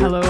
[0.00, 0.22] Hello,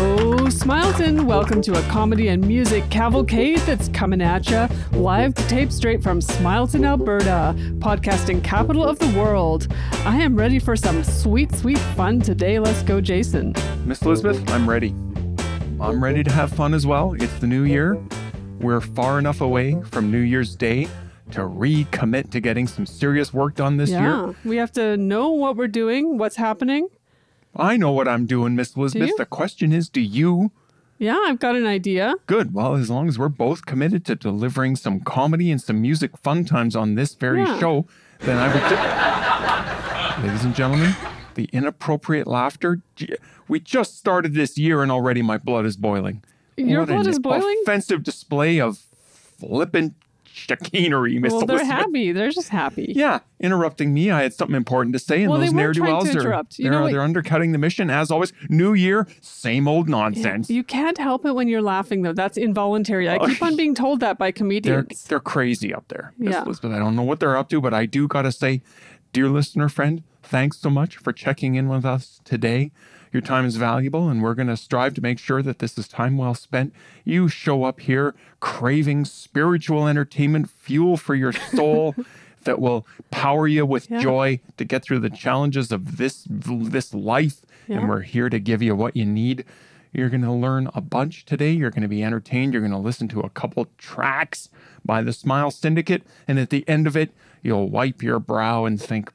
[0.48, 1.26] Smileton.
[1.26, 6.02] Welcome to a comedy and music cavalcade that's coming at ya live to tape straight
[6.02, 9.72] from Smileton, Alberta, podcasting capital of the world.
[10.04, 12.58] I am ready for some sweet, sweet fun today.
[12.58, 13.54] Let's go, Jason.
[13.84, 14.92] Miss Elizabeth, I'm ready.
[15.80, 17.12] I'm ready to have fun as well.
[17.12, 17.96] It's the new year.
[18.58, 20.88] We're far enough away from New Year's Day
[21.30, 24.34] to recommit to getting some serious work done this yeah, year.
[24.44, 26.88] we have to know what we're doing, what's happening.
[27.56, 29.08] I know what I'm doing, Miss Elizabeth.
[29.08, 29.16] you?
[29.16, 30.52] The question is, do you?
[30.98, 32.14] Yeah, I've got an idea.
[32.26, 32.52] Good.
[32.54, 36.44] Well, as long as we're both committed to delivering some comedy and some music fun
[36.44, 37.58] times on this very Yeah.
[37.58, 37.86] show,
[38.20, 38.48] then I
[40.18, 40.26] would.
[40.26, 40.94] Ladies and gentlemen,
[41.34, 42.82] the inappropriate laughter.
[43.48, 46.22] We just started this year and already my blood is boiling.
[46.58, 47.56] Your What blood an is boiling?
[47.62, 48.78] Offensive display of
[49.38, 49.94] flippant
[50.48, 51.30] chicanery, Mr.
[51.30, 51.78] Well, they're Elizabeth.
[51.78, 52.12] happy.
[52.12, 52.92] They're just happy.
[52.94, 54.10] Yeah, interrupting me.
[54.10, 56.44] I had something important to say, and Well, those ne'er do wells are.
[56.56, 58.32] You they're, they're undercutting the mission as always.
[58.48, 60.50] New year, same old nonsense.
[60.50, 62.12] You can't help it when you're laughing, though.
[62.12, 63.08] That's involuntary.
[63.08, 63.56] I keep on oh.
[63.56, 65.04] being told that by they're comedians.
[65.04, 66.44] they're crazy up there, Miss Yeah.
[66.44, 66.72] Elizabeth.
[66.72, 68.62] I don't know what they're up to, but I do gotta say,
[69.12, 72.72] dear listener friend, thanks so much for checking in with us today.
[73.12, 76.16] Your time is valuable, and we're gonna strive to make sure that this is time
[76.16, 76.72] well spent.
[77.04, 81.94] You show up here craving spiritual entertainment, fuel for your soul.
[82.44, 84.00] That will power you with Yeah.
[84.00, 87.80] joy to get through the challenges of this this life, Yeah.
[87.80, 89.44] and we're here to give you what you need.
[89.92, 91.50] You're going to learn a bunch today.
[91.52, 92.54] You're going to be entertained.
[92.54, 94.48] You're going to listen to a couple tracks
[94.86, 96.02] by the Smile Syndicate.
[96.26, 99.12] And at the end of it, you'll wipe your brow and think,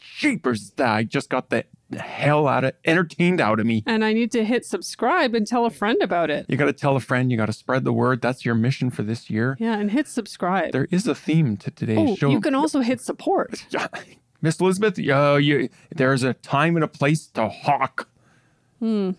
[0.00, 3.82] Jeepers, I just got the hell out of entertained out of me.
[3.86, 6.46] and I need to hit subscribe and tell a friend about it.
[6.48, 7.30] You got to tell a friend.
[7.30, 8.20] You got to spread the word.
[8.20, 9.56] That's your mission for this year.
[9.60, 10.72] Yeah, and hit subscribe.
[10.72, 12.30] There is a theme to today's oh, show.
[12.30, 13.66] you can also hit support.
[14.42, 18.08] Miss Elizabeth, uh, you, there's a time and a place to hawk.
[18.78, 19.12] Hmm.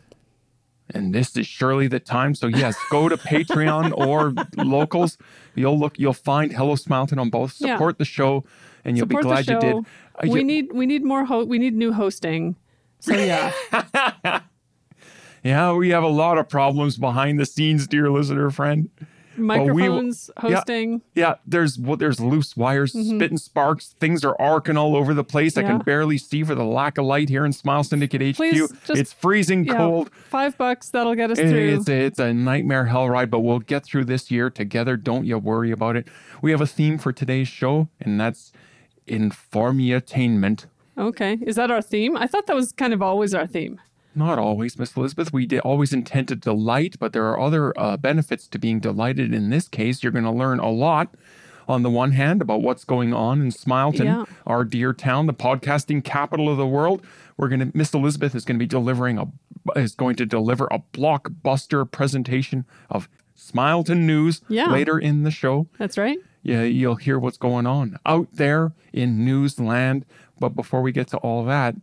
[0.94, 2.36] And this is surely the time.
[2.36, 4.33] So yes, go to Patreon or
[4.64, 5.17] locals.
[5.55, 5.98] You'll look.
[5.98, 7.55] You'll find Hello Smileton on both.
[7.59, 7.76] Yeah.
[7.76, 8.43] Support the show,
[8.83, 10.32] and you'll Support be glad you did.
[10.32, 12.55] We need we need more ho- we need new hosting.
[12.99, 13.52] So yeah,
[15.43, 18.89] yeah, we have a lot of problems behind the scenes, dear listener friend.
[19.37, 20.41] Microphones, yeah.
[20.41, 21.01] hosting.
[21.13, 23.95] Yeah, there's well, there's loose wires, spitting sparks.
[23.99, 25.57] Things are arcing all over the place.
[25.57, 25.71] I Mm-hmm.
[25.77, 28.53] Can barely see for the lack of light here in Smile Syndicate HQ.
[28.53, 30.11] Just- it's freezing Yeah, cold.
[30.13, 31.77] five bucks that'll get us It- through.
[31.79, 34.95] It's a, it's a nightmare hell ride, but we'll get through this year together.
[34.97, 36.07] Don't you worry about it.
[36.41, 38.52] We have a theme for today's show, and that's
[39.07, 40.65] informatainment.
[40.97, 42.15] Okay, is that our theme?
[42.15, 43.81] I thought that was kind of always our theme.
[44.15, 45.33] Not always, Miss Elizabeth.
[45.33, 49.33] We did always intend to delight, but there are other uh, benefits to being delighted.
[49.33, 51.14] In this case, you're going to learn a lot.
[51.67, 54.26] On the one hand, about what's going on in Smileton, Yeah.
[54.45, 57.03] our dear town, the podcasting capital of the world.
[57.37, 59.26] We're going to Miss Elizabeth is going to be delivering a
[59.76, 64.67] is going to deliver a blockbuster presentation of Smileton news Yeah.
[64.71, 65.67] later in the show.
[65.80, 66.20] That's right.
[66.43, 70.05] Yeah, you'll hear what's going on out there in news land.
[70.39, 71.76] But before we get to all that,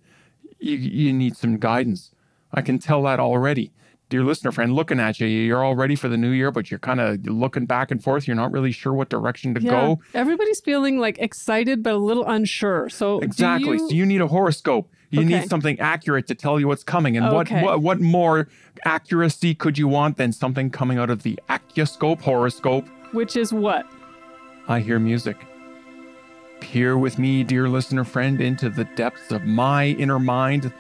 [0.61, 2.12] you, you need some guidance.
[2.53, 3.73] I can tell that already.
[4.09, 6.79] Dear listener friend, looking at you, you're all ready for the new year, but you're
[6.81, 8.27] kind of looking back and forth.
[8.29, 10.01] You're not really sure what direction to Yeah, go.
[10.13, 12.91] everybody's feeling like excited but a little unsure.
[12.91, 13.79] So do Exactly.
[13.79, 14.91] you- So you need a horoscope.
[15.09, 15.41] You Okay.
[15.41, 17.17] need something accurate to tell you what's coming.
[17.17, 17.63] And Okay.
[17.63, 18.49] what, what what more
[18.85, 22.87] accuracy could you want than something coming out of the Accuscope horoscope?
[23.13, 23.87] which is what?
[24.69, 25.37] I hear music.
[26.61, 30.73] Peer with me, dear listener friend, into the depths of my inner mind.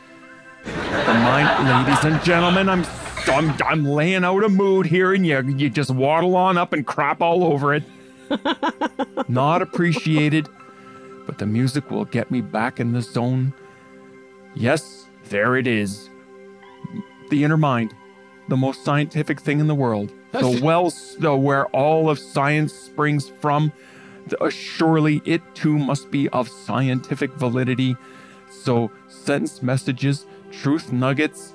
[0.64, 2.84] The mind, ladies and gentlemen, I'm,
[3.26, 6.86] I'm I'm laying out a mood here, and you you just waddle on up and
[6.86, 7.82] crap all over it.
[9.28, 10.48] Not appreciated,
[11.26, 13.52] but the music will get me back in the zone.
[14.54, 16.08] Yes, there it is.
[17.30, 17.94] The inner mind,
[18.48, 20.12] the most scientific thing in the world.
[20.32, 23.72] The wells, the where all of science springs from.
[24.28, 27.96] The- uh, surely it too must be of scientific validity.
[28.50, 31.54] So sentence messages, truth nuggets,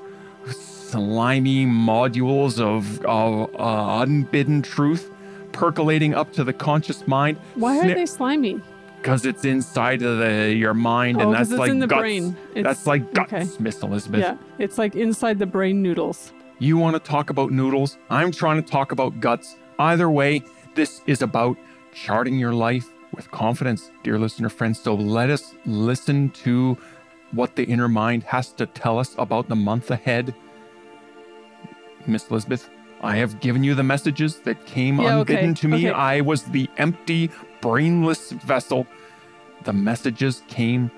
[0.49, 5.11] slimy modules of, of uh, unbidden truth
[5.51, 7.38] percolating up to the conscious mind.
[7.55, 8.59] Why are they slimy?
[8.97, 11.88] Because it's inside of the, your mind, Oh, and 'cause that's it's like in the
[11.88, 11.99] guts.
[11.99, 12.35] brain.
[12.55, 13.47] It's- that's like guts, okay.
[13.59, 14.19] Miss Elizabeth.
[14.21, 16.33] Yeah, it's like inside the brain noodles.
[16.59, 17.97] You want to talk about noodles?
[18.09, 19.55] I'm trying to talk about guts.
[19.79, 20.41] Either way,
[20.75, 21.57] this is about
[21.94, 24.79] charting your life with confidence, dear listener friends.
[24.79, 26.77] So let us listen to
[27.31, 30.33] what the inner mind has to tell us about the month ahead.
[32.06, 32.69] Miss Elizabeth,
[33.01, 35.77] I have given you the messages that came Yeah, okay, unbidden to me.
[35.89, 35.91] okay.
[35.91, 37.29] I was the empty,
[37.62, 38.88] brainless vessel.
[39.65, 40.89] The messages came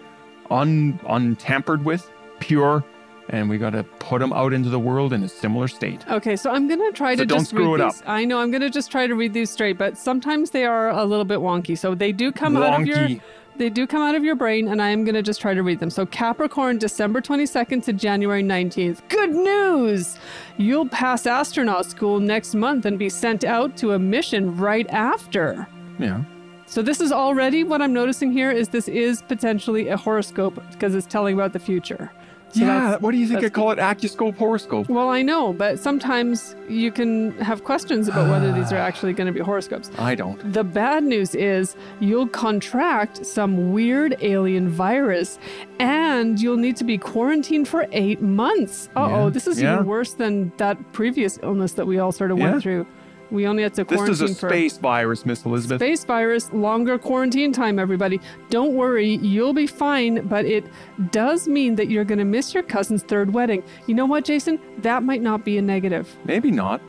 [0.51, 2.09] un untampered with,
[2.39, 2.83] pure,
[3.29, 6.07] and we got to put them out into the world in a similar state.
[6.09, 7.93] Okay, so I'm gonna try So to don't just screw read it up.
[7.93, 8.03] these.
[8.07, 11.05] I know I'm gonna just try to read these straight, but sometimes they are a
[11.05, 11.77] little bit wonky.
[11.77, 13.21] So they do come out of your Wonky.
[13.59, 15.79] They do come out of your brain, and I am gonna just try to read
[15.79, 15.89] them.
[15.89, 19.07] So Capricorn, December 22nd to January 19th.
[19.09, 20.17] Good news!
[20.57, 25.67] You'll pass astronaut school next month and be sent out to a mission right after.
[25.99, 26.23] Yeah.
[26.67, 30.95] So this is already what I'm noticing here is this is potentially a horoscope because
[30.95, 32.11] it's telling about the future.
[32.51, 32.97] So yeah.
[32.97, 33.77] What do you think I call it?
[33.79, 34.89] Accuscope horoscope.
[34.89, 39.27] Well, I know, but sometimes you can have questions about whether these are actually going
[39.27, 39.91] to be horoscopes.
[39.99, 40.51] I don't.
[40.53, 45.37] The bad news is you'll contract some weird alien virus
[45.79, 48.89] and you'll need to be quarantined for eight months.
[48.95, 49.75] Uh oh, Yeah, this is yeah.
[49.75, 52.51] even worse than that previous illness that we all sort of Yeah.
[52.51, 52.87] went through.
[53.31, 54.11] We only had to quarantine.
[54.11, 55.79] This is a for space virus, Miss Elizabeth.
[55.79, 58.19] space virus, longer quarantine time, everybody.
[58.49, 60.65] Don't worry, you'll be fine, but it
[61.11, 63.63] does mean that you're going to miss your cousin's third wedding.
[63.87, 64.59] You know what, Jason?
[64.79, 66.15] That might not be a negative.
[66.25, 66.81] Maybe not.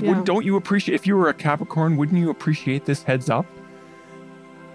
[0.00, 0.20] Yeah.
[0.24, 1.96] Don't you appreciate if you were a Capricorn?
[1.96, 3.46] Wouldn't you appreciate this heads up?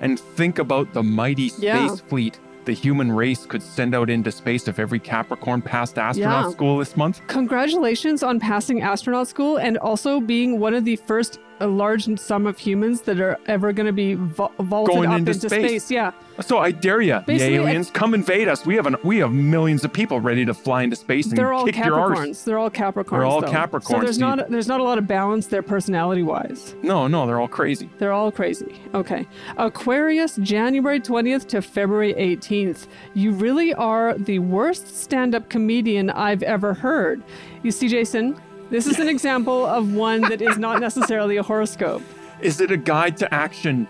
[0.02, 1.96] And think about the mighty space Yeah.
[1.96, 6.51] fleet the human race could send out into space if every Capricorn passed astronaut Yeah.
[6.51, 7.21] school this month.
[7.27, 12.46] Congratulations on passing astronaut school and also being one of the first a large sum
[12.48, 15.90] of humans that are ever going to be vo- vaulted Going up into into, space.
[15.92, 16.12] Yeah.
[16.42, 18.66] So I dare you, the Basically, aliens, come invade us.
[18.66, 21.54] We have an, we have millions of people ready to fly into space and They're
[21.54, 22.18] all kick your arse.
[22.20, 22.44] Capricorns.
[22.44, 23.10] They're all Capricorns.
[23.12, 23.48] They're all though.
[23.48, 24.22] So Capricorns, there's Steve.
[24.22, 26.76] not there's not a lot of balance there personality wise.
[26.82, 27.90] No, no, they're all crazy.
[28.00, 28.82] They're all crazy.
[28.96, 29.28] Okay.
[29.58, 32.88] Aquarius, January 20th to February 18th.
[33.14, 37.22] You really are the worst stand up comedian I've ever heard.
[37.62, 42.01] You see, Jason, this is an example of one that is not necessarily a horoscope.
[42.42, 43.88] Is it a guide to action?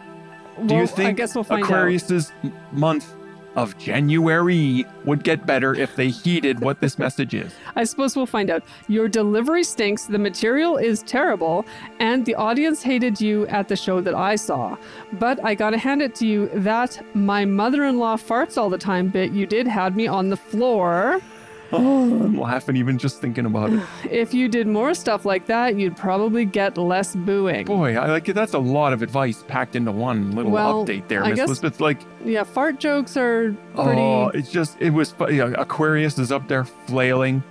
[0.66, 1.64] Do you think I guess we'll find.
[1.64, 3.16] Aquarius's m- month
[3.56, 7.54] of January would get better if they heeded what this message is?
[7.76, 8.64] I suppose we'll find out.
[8.88, 11.66] Your delivery stinks, the material is terrible,
[12.00, 14.76] and the audience hated you at the show that I saw.
[15.14, 18.78] But I gotta hand it to you that my mother in law farts all the
[18.78, 21.22] time bit you did had me on the floor.
[21.74, 23.82] Oh, I'm laughing even just thinking about it.
[24.12, 27.66] If you did more stuff like that, you'd probably get less booing.
[27.66, 28.34] Boy, I like it.
[28.34, 31.48] That's a lot of advice packed into one little Well, update there, I Miss guess-
[31.48, 31.80] Elizabeth.
[31.82, 34.00] Like, Yeah, fart jokes are pretty.
[34.02, 37.44] oh, it's just, it was, fu- yeah, Aquarius is up there flailing,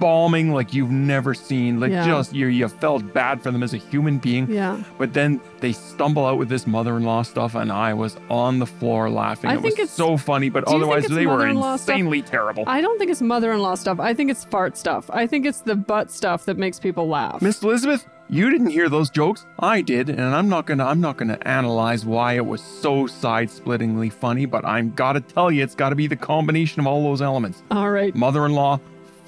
[0.00, 1.78] balming like you've never seen.
[1.78, 2.06] Like, Yeah.
[2.06, 4.50] just, you, you felt bad for them as a human being.
[4.50, 4.82] yeah.
[4.98, 9.10] But then they stumble out with this mother-in-law stuff, and I was on the floor
[9.10, 9.50] laughing.
[9.50, 11.76] I it think was it's- so funny, but Do you think otherwise they were mother-in-law
[11.76, 11.94] stuff?
[11.94, 12.64] insanely terrible.
[12.66, 14.00] I don't think it's mother in law stuff.
[14.00, 15.10] I think it's fart stuff.
[15.12, 17.42] I think it's the butt stuff that makes people laugh.
[17.42, 19.44] Miss Elizabeth, you didn't hear those jokes.
[19.58, 23.06] I did, and I'm not gonna I'm not gonna analyze why it was so
[23.44, 27.22] side-splittingly funny, but I'm gotta tell you, it's gotta be the combination of all those
[27.22, 27.62] elements.
[27.70, 28.14] All right.
[28.14, 28.78] Mother-in-law,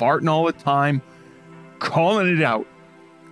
[0.02, 1.00] farting all the time,
[1.78, 2.66] calling it out.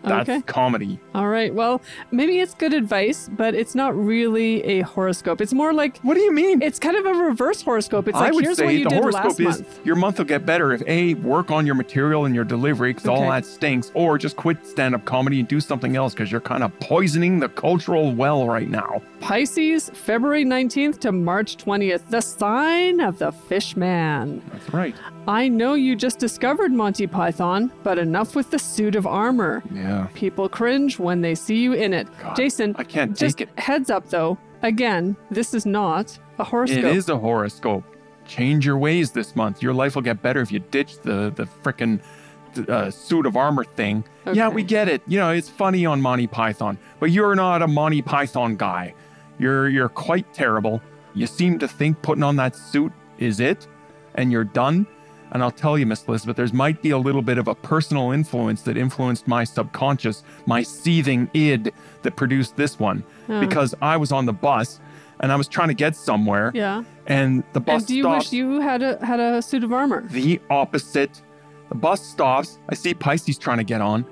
[0.04, 0.40] That's Okay.
[0.42, 0.98] comedy.
[1.14, 1.52] All right.
[1.52, 1.80] Well,
[2.12, 5.40] maybe it's good advice, but it's not really a horoscope.
[5.40, 6.62] It's more like What do you mean?
[6.62, 8.06] it's kind of a reverse horoscope.
[8.08, 9.80] It's I like would here's what say you the did horoscope last is month.
[9.86, 13.08] your month will get better if A, work on your material and your delivery because
[13.08, 13.28] all Okay.
[13.30, 16.62] that stinks, or just quit stand up comedy and do something else because you're kind
[16.62, 19.02] of poisoning the cultural well right now.
[19.20, 24.42] Pisces, February 19th to March 20th, the sign of the fish man.
[24.52, 24.94] That's right.
[25.28, 29.62] I know you just discovered Monty Python, but enough with the suit of armor.
[29.72, 30.06] Yeah.
[30.14, 32.06] People cringe when they see you in it.
[32.18, 34.38] God, Jason, I can't just heads up though.
[34.62, 36.78] Again, this is not a horoscope.
[36.78, 37.84] It is a horoscope.
[38.26, 39.62] Change your ways this month.
[39.62, 42.00] Your life will get better if you ditch the the frickin'
[42.68, 44.04] uh, suit of armor thing.
[44.32, 45.02] Yeah, we get it.
[45.06, 48.94] You know, it's funny on Monty Python, but you're not a Monty Python guy.
[49.38, 50.80] You're you're quite terrible.
[51.14, 53.66] You seem to think putting on that suit is it,
[54.14, 54.86] and you're done.
[55.32, 58.10] And I'll tell you, Miss Elizabeth, there's might be a little bit of a personal
[58.10, 61.72] influence that influenced my subconscious, my seething id
[62.02, 63.04] that produced this one.
[63.28, 63.40] Huh.
[63.40, 64.80] Because I was on the bus
[65.20, 66.82] and I was trying to get somewhere Yeah.
[67.06, 69.72] and the bus And do you stops wish you had a had a suit of
[69.72, 70.02] armor?
[70.10, 71.22] the opposite.
[71.68, 72.58] The bus stops.
[72.68, 74.04] I see Pisces trying to get on.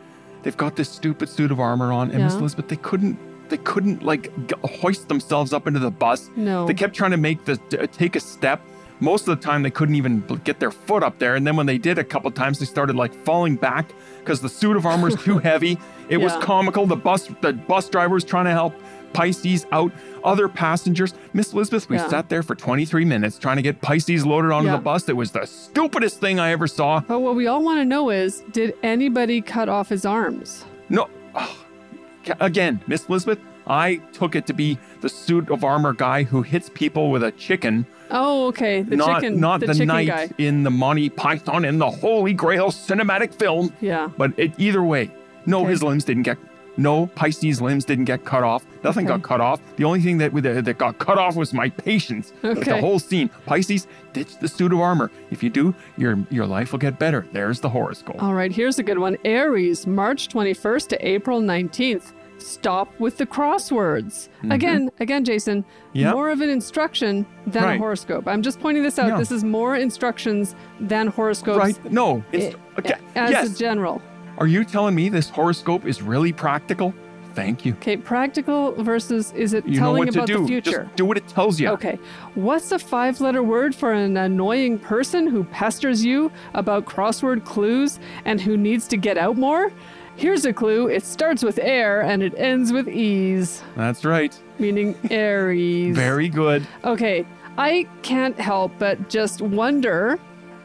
[0.44, 2.40] They've got this stupid suit of armor on, and Miss Yeah.
[2.40, 3.18] Elizabeth, they couldn't.
[3.48, 6.30] They couldn't like g- hoist themselves up into the bus.
[6.36, 6.66] No.
[6.66, 7.56] They kept trying to make the
[7.90, 8.60] take a step.
[9.00, 11.34] Most of the time, they couldn't even get their foot up there.
[11.36, 14.48] And then when they did, a couple times, they started like falling back because the
[14.48, 15.78] suit of armor is too heavy.
[16.08, 16.86] It was comical.
[16.86, 18.74] The bus, the bus driver was trying to help
[19.12, 19.92] Pisces out.
[20.24, 22.08] Other passengers, Miss Elizabeth, we Yeah.
[22.08, 24.76] sat there for 23 minutes trying to get Pisces loaded onto Yeah.
[24.76, 25.08] the bus.
[25.08, 27.00] It was the stupidest thing I ever saw.
[27.00, 30.64] But what we all want to know is, did anybody cut off his arms?
[30.88, 31.08] No.
[31.34, 36.42] Ca- again, Miss Elizabeth, I took it to be the suit of armor guy who
[36.42, 38.82] hits people with a chicken Oh, okay.
[38.82, 39.40] The not chicken.
[39.40, 40.30] not the, the, chicken knight guy.
[40.38, 43.72] in the Monty Python and the Holy Grail cinematic film.
[43.80, 44.10] Yeah.
[44.16, 45.10] But it, either way,
[45.46, 45.70] no, Okay.
[45.70, 46.38] his limbs didn't get.
[46.76, 48.64] No, Pisces limbs didn't get cut off.
[48.84, 49.16] Nothing Okay.
[49.16, 49.60] got cut off.
[49.74, 52.32] The only thing that that that got cut off was my patience.
[52.44, 52.62] Okay.
[52.70, 53.30] The whole scene.
[53.46, 55.10] Pisces, ditch the suit of armor.
[55.32, 57.26] If you do, your your life will get better.
[57.32, 58.22] There's the horoscope.
[58.22, 59.16] All right, here's a good one.
[59.24, 62.12] Aries, March 21st to April 19th.
[62.38, 64.28] Stop with the crosswords.
[64.50, 65.64] Again, again, Jason,
[65.94, 66.10] Mm-hmm.
[66.12, 68.28] More of an instruction than a horoscope.
[68.28, 69.08] I'm just pointing this out.
[69.08, 69.18] Yeah.
[69.18, 71.58] This is more instructions than horoscopes.
[71.58, 71.92] Right?
[71.92, 72.22] No.
[72.32, 72.94] i- okay.
[73.16, 73.54] As yes.
[73.54, 74.00] a general.
[74.36, 76.94] Are you telling me this horoscope is really practical?
[77.34, 77.72] Thank you.
[77.74, 80.40] Okay, practical versus is it You telling about do.
[80.42, 80.84] the future?
[80.84, 81.68] Just do what it tells you.
[81.70, 81.98] Okay.
[82.34, 87.98] What's a five letter word for an annoying person who pesters you about crossword clues
[88.24, 89.72] and who needs to get out more?
[90.18, 94.36] Here's a clue it starts with air and it ends with ease, That's right.
[94.58, 95.94] meaning Aries.
[96.06, 96.66] Very good.
[96.84, 97.24] Okay.
[97.56, 100.18] I can't help but just wonder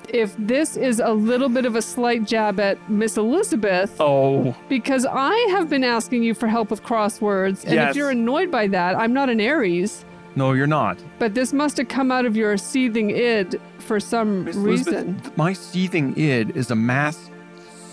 [0.09, 3.95] if this is a little bit of a slight jab at Miss Elizabeth.
[3.99, 7.91] Oh, Because I have been asking you for help with crosswords, and Yes.
[7.91, 10.03] if you're annoyed by that, I'm not an Aries.
[10.35, 10.97] no, you're not.
[11.19, 14.93] But this must have come out of your seething id for some Miss reason.
[14.95, 17.29] Elizabeth, my seething id is a mass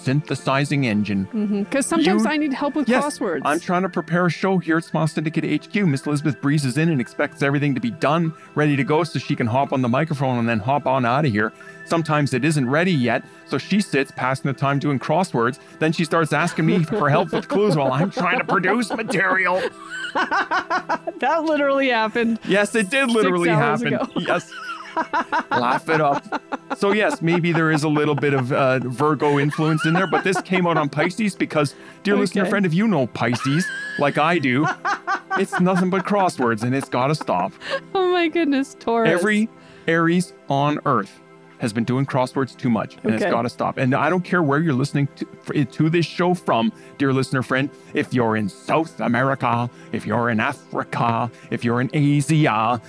[0.03, 1.27] synthesizing engine.
[1.27, 1.63] Mm-hmm.
[1.65, 3.43] Because sometimes You- I need help with Yes, crosswords.
[3.45, 5.75] I'm trying to prepare a show here at Smile Syndicate HQ.
[5.87, 9.37] Miss Elizabeth breezes in and expects everything to be done, ready to go, so she
[9.37, 11.53] can hop on the microphone and then hop on out of here.
[11.85, 15.59] Sometimes it isn't ready yet, so she sits passing the time doing crosswords.
[15.81, 19.61] Then she starts asking me for help with clues while I'm trying to produce material.
[20.15, 22.39] that literally happened.
[22.47, 23.95] Yes, it did literally happen.
[23.95, 24.07] ago.
[24.17, 24.53] Yes.
[25.51, 26.43] Laugh it up.
[26.77, 30.25] So, yes, maybe there is a little bit of uh, Virgo influence in there, but
[30.25, 33.67] this came out on Pisces because, dear listener friend, if you know Pisces
[33.99, 34.67] like I do,
[35.39, 37.53] it's nothing but crosswords and it's got to stop.
[37.95, 39.11] Oh my goodness, Taurus.
[39.11, 39.49] Every
[39.87, 41.21] Aries on Earth
[41.59, 43.17] has been doing crosswords too much and Okay.
[43.17, 43.77] it's got to stop.
[43.77, 45.09] And I don't care where you're listening
[45.45, 47.69] to, to this show from, dear listener friend.
[47.93, 52.81] If you're in South America, if you're in Africa, if you're in Asia,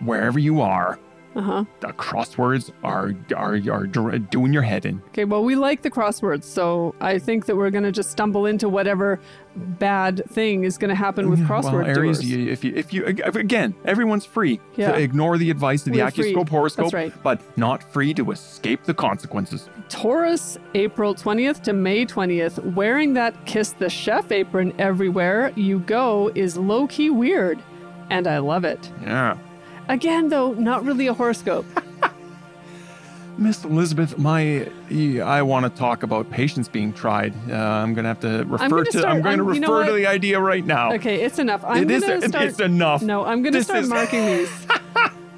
[0.00, 0.98] wherever you are,
[1.38, 1.64] Uh-huh.
[1.80, 3.86] the crosswords are are are
[4.18, 5.00] doing your head in.
[5.10, 8.44] Okay, well, we like the crosswords, so I think that we're going to just stumble
[8.44, 9.20] into whatever
[9.54, 12.24] bad thing is going to happen with crossword well, Aries, doers.
[12.30, 14.92] you, if you if you again, everyone's free Yeah.
[14.92, 16.00] to ignore the advice of the.
[16.00, 17.12] Accuscope horoscope, right.
[17.22, 19.68] but not free to escape the consequences.
[19.88, 26.32] Taurus, April 20th to May 20th, wearing that kiss the chef apron everywhere you go
[26.34, 27.62] is low key weird,
[28.10, 28.90] and I love it.
[29.02, 29.36] Yeah.
[29.88, 31.66] Again, though, not really a horoscope.
[33.38, 34.68] Miss Elizabeth, my
[35.22, 37.32] I want to talk about patience being tried.
[37.48, 39.78] Uh, I'm going to have to refer gonna to start- I'm going to you know
[39.78, 40.92] refer to the idea right now.
[40.94, 41.64] Okay, it's enough.
[41.64, 42.48] I'm It gonna it- start.
[42.48, 43.00] it's enough.
[43.02, 44.66] No, I'm gonna start is- marking these.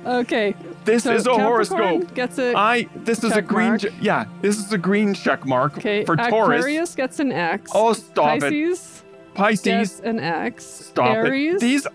[0.06, 0.54] Okay.
[0.86, 2.14] This so is a horoscope.
[2.14, 5.76] Gets a I this is a green ch- yeah, this is a green check mark
[5.76, 6.06] okay.
[6.06, 6.60] for Taurus.
[6.60, 7.70] Aquarius gets an X.
[7.74, 8.40] Oh, stop it.
[8.40, 9.04] Pisces
[9.34, 10.64] Pisces, an X.
[10.64, 11.56] stop Aries.
[11.56, 11.60] it.
[11.60, 11.86] These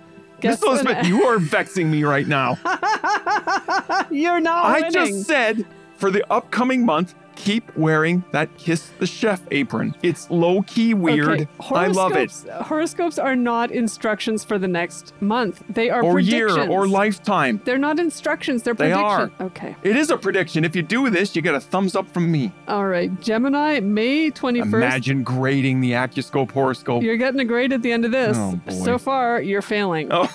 [0.50, 2.58] gets Miss Elizabeth, you are vexing me right now.
[4.12, 4.92] You're not I winning.
[4.92, 5.66] just said
[5.98, 9.96] for the upcoming month, keep wearing that kiss the chef apron.
[10.02, 11.28] It's low key weird.
[11.28, 12.32] Okay, I love it.
[12.64, 15.64] horoscopes- are not instructions for the next month.
[15.70, 16.74] They are Or year predictions.
[16.74, 17.62] or lifetime.
[17.66, 18.64] They're not instructions.
[18.64, 19.32] They're They predictions.
[19.40, 19.46] are.
[19.48, 19.76] Okay.
[19.84, 20.64] It is a prediction.
[20.66, 22.52] If you do this, you get a thumbs up from me.
[22.68, 23.12] All right.
[23.22, 24.74] Gemini, May 21st.
[24.74, 27.04] Imagine grading the Accuscope horoscope.
[27.04, 28.38] You're getting a grade at the end of this.
[28.40, 28.72] Oh, boy.
[28.74, 30.08] So far, you're failing.
[30.12, 30.28] Oh.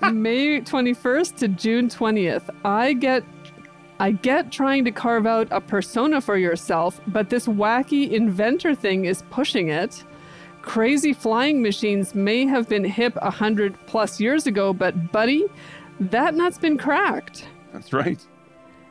[0.12, 2.48] May 21st to June 20th.
[2.64, 3.24] I get
[3.98, 9.06] I get trying to carve out a persona for yourself, but this wacky inventor thing
[9.06, 10.04] is pushing it.
[10.62, 15.44] Crazy flying machines may have been hip a hundred plus years ago, but buddy,
[15.98, 17.48] that nut's been cracked.
[17.72, 18.20] That's right.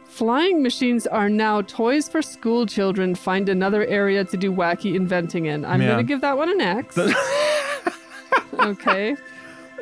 [0.05, 3.13] Flying machines are now toys for school children.
[3.15, 5.65] Find another area to do wacky inventing in.
[5.65, 5.89] I'm Yeah.
[5.89, 6.97] gonna give that one an X.
[8.53, 9.15] okay.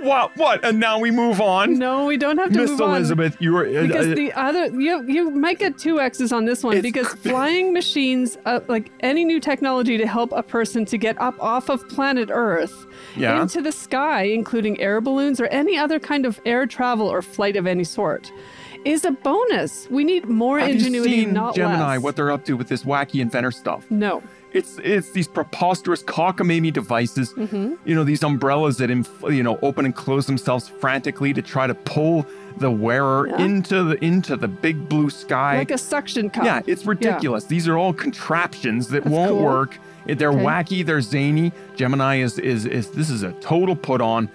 [0.03, 0.36] What?
[0.38, 0.63] What?
[0.65, 1.77] And now we move on.
[1.79, 2.98] No, we don't have to Miss move on.
[2.98, 3.65] Elizabeth, you were.
[3.67, 7.07] uh, Because uh, the other, you you might get two X's on this one because
[7.24, 11.69] flying machines, uh, like any new technology to help a person to get up off
[11.69, 13.41] of planet Earth Yeah.
[13.41, 17.55] into the sky, including air balloons or any other kind of air travel or flight
[17.55, 18.31] of any sort,
[18.86, 19.88] is a bonus.
[19.89, 21.93] We need more have ingenuity, you seen not Gemini?
[21.95, 22.03] less.
[22.03, 23.89] What they're up to with this wacky inventor stuff?
[23.89, 24.22] No.
[24.53, 27.33] It's it's these preposterous cockamamie devices.
[27.33, 27.74] Mm-hmm.
[27.86, 31.65] You know these umbrellas that inf- you know open and close themselves frantically to try
[31.67, 32.25] to pull
[32.57, 33.41] the wearer Yeah.
[33.41, 35.57] into the into the big blue sky.
[35.57, 36.45] Like a suction cup.
[36.45, 37.45] Yeah, it's ridiculous.
[37.45, 39.43] These are all contraptions that That's won't cool.
[39.43, 39.79] work.
[40.05, 40.43] They're Okay.
[40.43, 40.86] wacky.
[40.86, 41.51] They're zany.
[41.75, 44.29] Gemini is is is this is a total put on,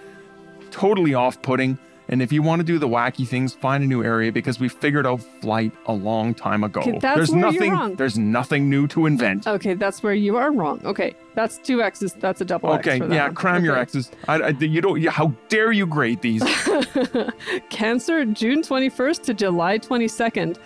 [0.71, 1.79] totally off putting.
[2.11, 4.69] And if you want to do the wacky things, find a new area because we
[4.69, 6.81] figured out flight a long time ago.
[6.81, 7.95] Okay, that's there's where you're nothing wrong.
[7.97, 9.47] there's nothing new to invent.
[9.47, 10.81] Okay, that's where you are wrong.
[10.85, 12.15] Okay, that's two X's.
[12.15, 12.87] That's a double X.
[12.87, 13.35] Okay, for that yeah, one.
[13.35, 13.83] cram your Okay.
[13.83, 14.11] X's.
[14.27, 15.01] I, I, you don't.
[15.01, 16.43] You, how dare you grade these?
[17.71, 20.57] Cancer, June 21st to July 22nd.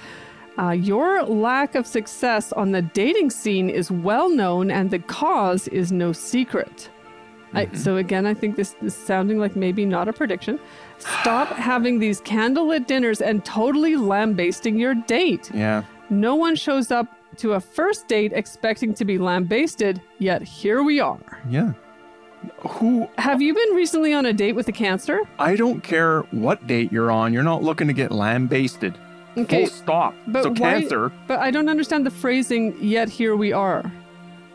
[0.58, 5.66] Uh, your lack of success on the dating scene is well known, and the cause
[5.68, 6.90] is no secret.
[7.54, 7.76] I, mm-hmm.
[7.76, 10.59] so again, I think this is sounding like maybe not a prediction.
[10.99, 15.50] Stop having these candlelit dinners and totally lambasting your date.
[15.54, 15.85] yeah.
[16.11, 17.06] No one shows up
[17.38, 21.40] to a first date expecting to be lambasted, yet here we are.
[21.49, 21.73] Yeah.
[22.68, 23.09] Who?
[23.16, 25.21] Have you been recently on a date with a cancer?
[25.38, 27.32] I don't care what date you're on.
[27.32, 28.99] You're not looking to get lambasted.
[29.38, 30.14] Okay, Full stop.
[30.26, 31.11] but so why- cancer.
[31.26, 33.90] but I don't understand the phrasing, yet here we are.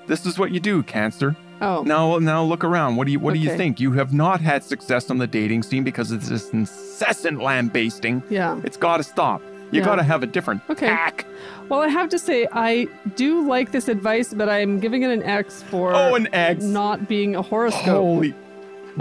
[0.06, 1.36] This is what you do, cancer.
[1.62, 2.96] Oh, Now, now look around.
[2.98, 3.58] What do you What do you Okay.
[3.58, 3.80] think?
[3.80, 8.22] You have not had success on the dating scene because of this incessant lambasting.
[8.30, 8.60] yeah.
[8.64, 9.42] It's got to stop.
[9.72, 9.86] You Yeah.
[9.86, 10.88] got to have a different Okay.
[10.88, 11.26] tack.
[11.68, 15.24] Well, I have to say, I do like this advice, but I'm giving it an
[15.24, 16.64] X for Oh, an X.
[16.64, 17.84] not being a horoscope.
[17.86, 18.34] Holy.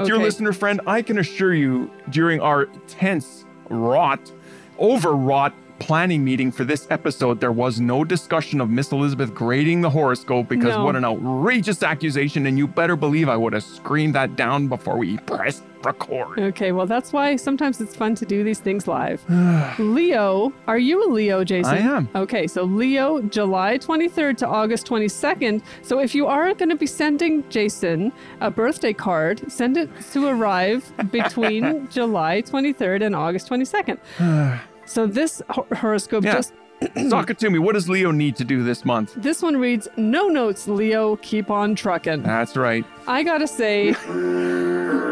[0.05, 0.25] Dear Okay.
[0.25, 4.33] listener friend, I can assure you during our tense, wrought,
[4.81, 9.91] overwrought planning meeting for this episode, there was no discussion of Miss Elizabeth grading the
[9.91, 10.85] horoscope because No.
[10.85, 14.97] what an outrageous accusation, and you better believe I would have screamed that down before
[14.97, 16.39] we pressed record.
[16.39, 19.23] Okay, well, that's why sometimes it's fun to do these things live.
[19.79, 21.75] Leo, are you a Leo, Jason?
[21.75, 22.09] I am.
[22.15, 25.63] Okay, so Leo, July 23rd to August 22nd.
[25.83, 30.27] So if you are going to be sending Jason a birthday card, send it to
[30.27, 33.99] arrive between July 23rd and August 22nd.
[34.87, 36.35] so this hor- horoscope Yeah.
[36.35, 36.53] just
[37.09, 37.59] Talk it to me.
[37.59, 39.15] What does Leo need to do this month?
[39.17, 42.23] this one reads no notes Leo keep on trucking.
[42.23, 42.85] That's right.
[43.09, 43.95] I got to say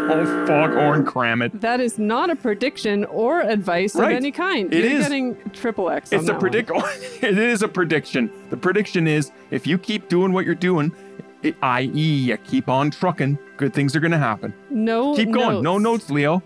[0.06, 1.58] Oh, foghorn cram it.
[1.62, 4.10] that is not a prediction or advice Right.
[4.12, 4.72] of any kind.
[4.74, 5.04] It You're is.
[5.04, 6.40] getting triple X on It's a that one.
[6.40, 6.70] predict.
[7.24, 8.30] it is a prediction.
[8.50, 10.92] The prediction is if you keep doing what you're doing,
[11.42, 11.88] i- i.e.,
[12.28, 14.52] you keep on trucking, good things are going to happen.
[14.68, 15.62] No Keep going.
[15.62, 16.04] No notes.
[16.04, 16.42] notes, Leo.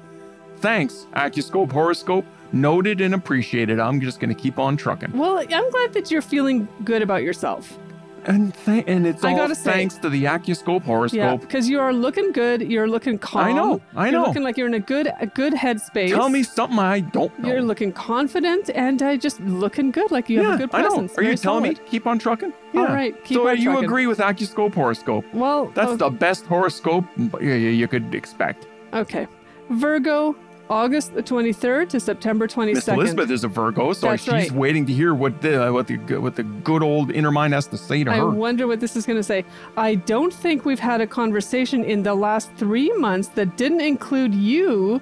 [0.58, 2.24] Thanks, Accuscope Horoscope.
[2.52, 3.78] Noted and appreciated.
[3.80, 5.12] I'm just going to keep on trucking.
[5.16, 7.78] Well, I'm glad that you're feeling good about yourself.
[8.24, 11.40] And th- and it's I all say- thanks to the Accuscope Yeah, Horoscope.
[11.40, 12.60] because you are looking good.
[12.60, 13.44] You're looking calm.
[13.46, 14.26] I know, I You're know.
[14.26, 16.08] looking like you're in a good, a good headspace.
[16.10, 17.48] Tell me something I don't know.
[17.48, 21.16] You're looking confident and uh, just looking good, like you yeah, have a good presence.
[21.16, 21.90] Are you telling me solid.
[21.90, 22.52] keep on trucking?
[22.74, 22.92] All Yeah.
[22.92, 23.84] right, keep so you trucking.
[23.84, 25.24] agree with Accuscope Horoscope?
[25.32, 27.04] Well, That's oh, the best horoscope
[27.40, 28.66] you could expect.
[28.92, 29.26] okay.
[29.70, 30.34] Virgo,
[30.70, 32.74] August the 23rd to September 22nd.
[32.74, 34.52] Miss Elizabeth is a Virgo, so That's she's right.
[34.52, 37.66] waiting to hear what the uh, what the what the good old inner mind has
[37.68, 38.22] to say to I her.
[38.22, 39.44] I wonder what this is going to say.
[39.76, 44.34] I don't think we've had a conversation in the last three months that didn't include
[44.34, 45.00] you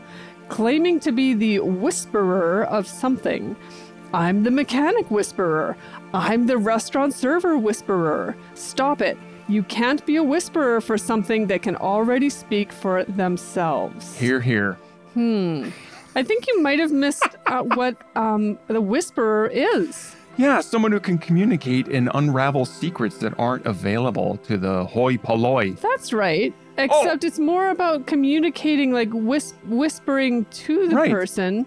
[0.49, 3.57] claiming to be the whisperer of something.
[4.15, 5.77] I'm the mechanic whisperer.
[6.15, 8.37] I'm the restaurant server whisperer.
[8.55, 9.19] Stop it.
[9.49, 14.17] You can't be a whisperer for something that can already speak for themselves.
[14.17, 14.79] Here, here.
[15.17, 20.15] I think you might have missed uh, what um, the whisperer is.
[20.39, 25.73] Yeah, someone who can communicate and unravel secrets that aren't available to the hoi polloi.
[25.81, 26.53] That's right.
[26.79, 26.83] Oh.
[26.85, 31.11] Except it's more about communicating, like whis- whispering to the Right.
[31.11, 31.65] person,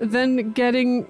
[0.00, 1.06] than getting.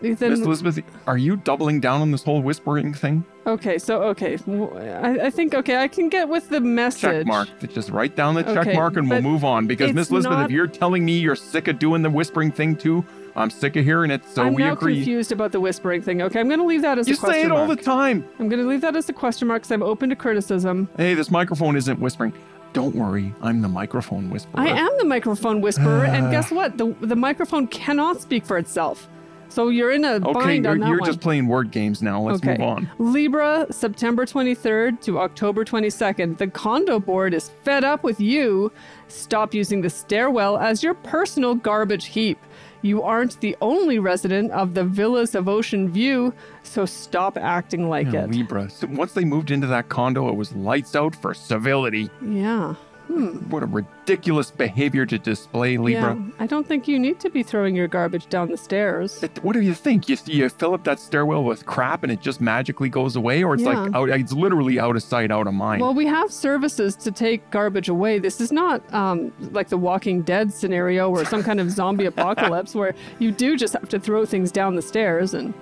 [0.00, 3.24] Miss Elizabeth, are you doubling down on this whole whispering thing?
[3.48, 7.00] Okay, so okay, I, I, think okay, I can get with the message.
[7.00, 7.48] Check mark.
[7.72, 9.66] Just write down the check Okay, mark and we'll move on.
[9.66, 12.76] Because Miss Elizabeth, not- if you're telling me you're sick of doing the whispering thing
[12.76, 13.04] too,
[13.36, 14.24] I'm sick of hearing it.
[14.28, 14.96] So I'm we now agree.
[14.96, 16.22] confused about the whispering thing.
[16.22, 18.24] Okay, I'm going to leave that as You a question say it all the time.
[18.38, 20.88] I'm going to leave that as a question mark because I'm open to criticism.
[20.96, 22.32] Hey, this microphone isn't whispering.
[22.74, 24.60] Don't worry, I'm the microphone whisperer.
[24.60, 26.76] I am the microphone whisperer, and guess what?
[26.76, 29.08] The the microphone cannot speak for itself.
[29.50, 31.06] So you're in a Okay, bind you're, on that you're one.
[31.08, 32.20] just playing word games now.
[32.20, 32.58] Let's okay.
[32.58, 32.90] move on.
[32.98, 36.38] Libra, September 23rd to October 22nd.
[36.38, 38.70] The condo board is fed up with you.
[39.08, 42.38] Stop using the stairwell as your personal garbage heap.
[42.82, 46.32] You aren't the only resident of the Villas of Ocean View,
[46.62, 48.30] so stop acting like Yeah, it.
[48.30, 48.70] Libra.
[48.70, 52.08] So once they moved into that condo, it was lights out for civility.
[52.24, 52.74] Yeah.
[53.08, 56.14] What a ridiculous behavior to display, Libra.
[56.14, 56.30] Yeah.
[56.38, 59.22] I don't think you need to be throwing your garbage down the stairs.
[59.22, 60.08] It- what do you think?
[60.08, 63.54] You, you fill up that stairwell with crap and it just magically goes away, or
[63.54, 65.80] it's like out, it's literally out of sight, out of mind.
[65.80, 68.18] Well, we have services to take garbage away.
[68.18, 72.74] This is not um, like the Walking Dead scenario or some kind of zombie apocalypse
[72.74, 75.54] where you do just have to throw things down the stairs and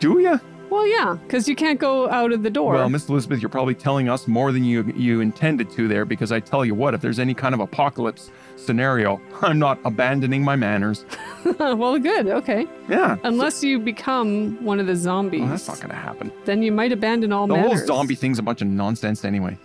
[0.00, 0.40] do you?
[0.70, 2.74] Well, yeah, because you can't go out of the door.
[2.74, 6.30] Well, Miss Elizabeth, you're probably telling us more than you you intended to there because
[6.32, 10.54] I tell you what, if there's any kind of apocalypse scenario, I'm not abandoning my
[10.56, 11.04] manners.
[11.58, 12.28] well, good.
[12.28, 12.66] Okay.
[12.88, 13.16] Yeah.
[13.24, 16.30] Unless you become one of the zombies, Well, that's not going to happen.
[16.44, 17.78] then you might abandon all The manners.
[17.80, 19.58] whole zombie thing's a bunch of nonsense anyway.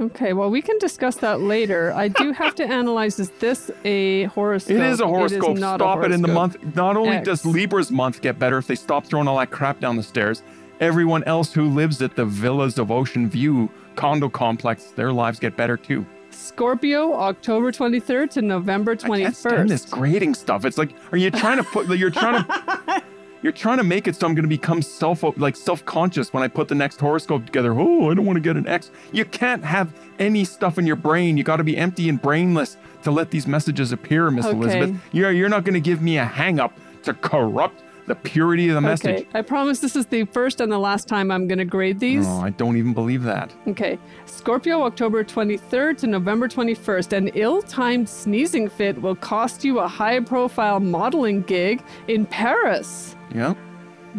[0.00, 1.92] Okay, well, we can discuss that later.
[1.92, 4.76] I do have to analyze is this a horoscope?
[4.76, 5.56] It is a horoscope.
[5.56, 6.56] not a Stop it in the month.
[6.76, 7.26] Not only X.
[7.26, 10.44] does Libra's month get better if they stop throwing all that crap down the stairs,
[10.78, 15.56] everyone else who lives at the Villas of Ocean View condo complex, their lives get
[15.56, 16.06] better too.
[16.30, 19.12] Scorpio, October 23rd to November 21st.
[19.12, 19.68] I can't stand 21st.
[19.68, 20.64] this grading stuff.
[20.64, 21.88] It's like, are you trying to put?
[21.98, 23.02] You're trying to.
[23.42, 26.48] You're trying to make it so I'm going to become self like self-conscious when I
[26.48, 27.72] put the next horoscope together.
[27.72, 28.90] Oh, I don't want to get an X.
[29.12, 31.36] You can't have any stuff in your brain.
[31.36, 34.56] You got to be empty and brainless to let these messages appear, Miss Okay.
[34.56, 35.00] Elizabeth.
[35.12, 38.74] You're you're not going to give me a hang up to corrupt the purity of
[38.74, 39.20] the message.
[39.20, 42.00] Okay, I promise this is the first and the last time I'm going to grade
[42.00, 42.26] these.
[42.26, 43.54] No, I don't even believe that.
[43.68, 43.98] Okay.
[44.24, 47.12] Scorpio, October 23rd to November 21st.
[47.12, 53.14] An ill timed sneezing fit will cost you a high profile modeling gig in Paris.
[53.34, 53.54] Yeah.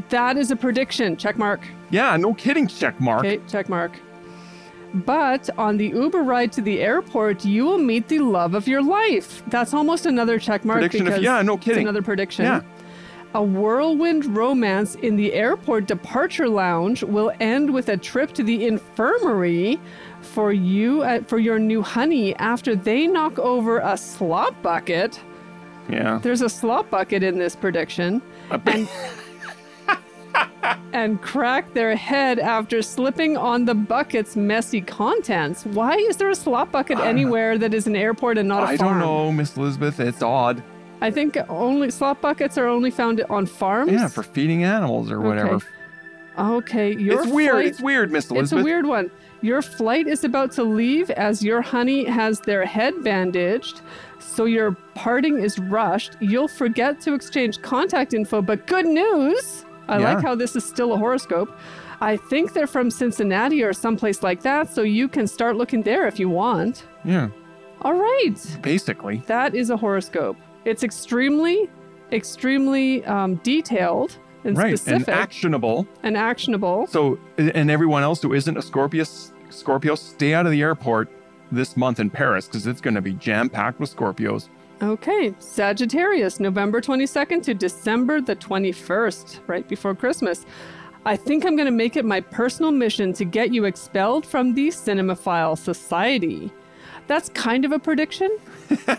[0.10, 1.18] That is a prediction.
[1.18, 1.62] Check mark.
[1.90, 3.20] Yeah, no kidding, check mark.
[3.26, 3.92] Okay, check mark.
[4.94, 8.82] But on the Uber ride to the airport, you will meet the love of your
[8.82, 9.44] life.
[9.48, 10.78] That's almost another check mark.
[10.80, 11.84] Prediction if- because yeah, no It's kidding.
[11.84, 12.46] another prediction.
[12.46, 12.62] Yeah.
[13.36, 18.66] A whirlwind romance in the airport departure lounge will end with a trip to the
[18.66, 19.80] infirmary
[20.22, 25.20] for you uh, for your new honey after they knock over a slop bucket.
[25.90, 26.20] Yeah.
[26.22, 28.22] There's a slop bucket in this prediction.
[28.52, 28.88] And
[30.94, 35.66] and crack their head after slipping on the bucket's messy contents.
[35.66, 38.78] Why is there a slop bucket anywhere that is an airport and not a I
[38.78, 38.98] farm?
[38.98, 40.00] I don't know, Miss Elizabeth.
[40.00, 40.62] It's odd.
[41.02, 43.92] I think only slop buckets are only found on farms.
[43.92, 45.60] Yeah, for feeding animals or whatever.
[46.38, 47.52] Okay, your It's weird.
[47.52, 48.60] flight- It's weird, Miss Elizabeth.
[48.60, 49.10] It's a weird one.
[49.42, 53.82] Your flight is about to leave as your honey has their head bandaged,
[54.20, 56.18] so your parting is rushed.
[56.20, 59.66] You'll forget to exchange contact info, but good news!
[59.88, 60.14] I Yeah.
[60.14, 61.50] like how this is still a horoscope.
[62.02, 66.06] I think they're from Cincinnati or someplace like that, so you can start looking there
[66.08, 66.86] if you want.
[67.04, 67.30] Yeah,
[67.82, 69.24] All right, basically.
[69.28, 70.38] that is a horoscope.
[70.66, 71.70] It's extremely,
[72.12, 75.88] extremely um, detailed and Right, specific and actionable.
[76.04, 76.88] and actionable.
[76.88, 79.04] So, and everyone else who isn't a Scorpio,
[79.50, 81.10] Scorpio, stay out of the airport
[81.52, 84.50] this month in Paris because it's going to be jam packed with Scorpios.
[84.82, 90.46] Okay, Sagittarius, November 22nd to December the 21st, right before Christmas.
[91.06, 94.54] I think I'm going to make it my personal mission to get you expelled from
[94.54, 96.52] the Cinemaphile Society.
[97.10, 98.30] That's kind of a prediction,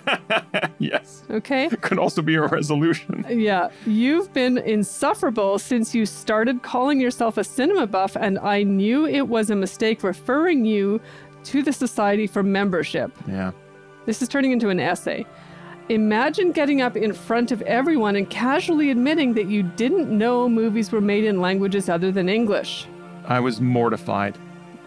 [0.80, 1.66] yes, okay?
[1.66, 3.24] It could also be a resolution.
[3.28, 9.06] Yeah, you've been insufferable since you started calling yourself a cinema buff, and I knew
[9.06, 11.00] it was a mistake referring you
[11.44, 13.12] to the Society for membership.
[13.28, 13.52] Yeah,
[14.06, 15.24] This is turning into an essay.
[15.88, 20.90] Imagine getting up in front of everyone and casually admitting that you didn't know movies
[20.90, 22.88] were made in languages other than English.
[23.26, 24.36] I was mortified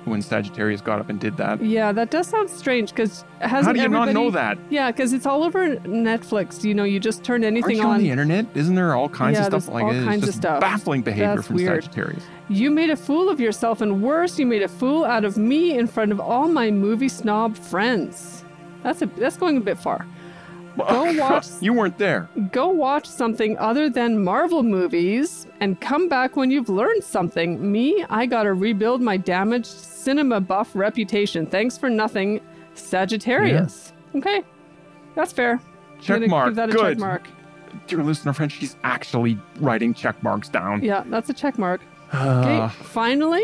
[0.06, 1.62] when Sagittarius got up and did that.
[1.64, 4.58] Yeah, that does sound strange because hasn't How do you not know that?
[4.70, 6.64] Yeah, because it's all over Netflix.
[6.64, 8.00] You know, you just turn anything on on.
[8.00, 8.46] the internet?
[8.56, 9.92] Isn't there all kinds Yeah, of stuff like all?
[9.92, 10.62] It's kinds of stuff.
[10.62, 11.84] baffling behavior That's from weird.
[11.84, 12.24] Sagittarius.
[12.50, 15.78] You made a fool of yourself, and worse, you made a fool out of me
[15.78, 18.44] in front of all my movie snob friends.
[18.84, 20.06] That's a that's going a bit far.
[20.78, 22.30] Go watch you weren't there.
[22.52, 27.72] go watch something other than Marvel movies and come back when you've learned something.
[27.72, 31.46] Me, I gotta rebuild my damaged cinema buff reputation.
[31.46, 32.42] Thanks for nothing,
[32.74, 33.94] Sagittarius.
[34.16, 34.44] Okay,
[35.16, 35.60] that's fair.
[36.02, 36.48] Check mark.
[36.50, 36.82] Give that a Good.
[36.82, 37.28] check mark.
[37.88, 40.84] Dear listener friend, she's actually writing check marks down.
[40.84, 41.82] Yeah, that's a check mark.
[42.14, 43.44] Okay, finally,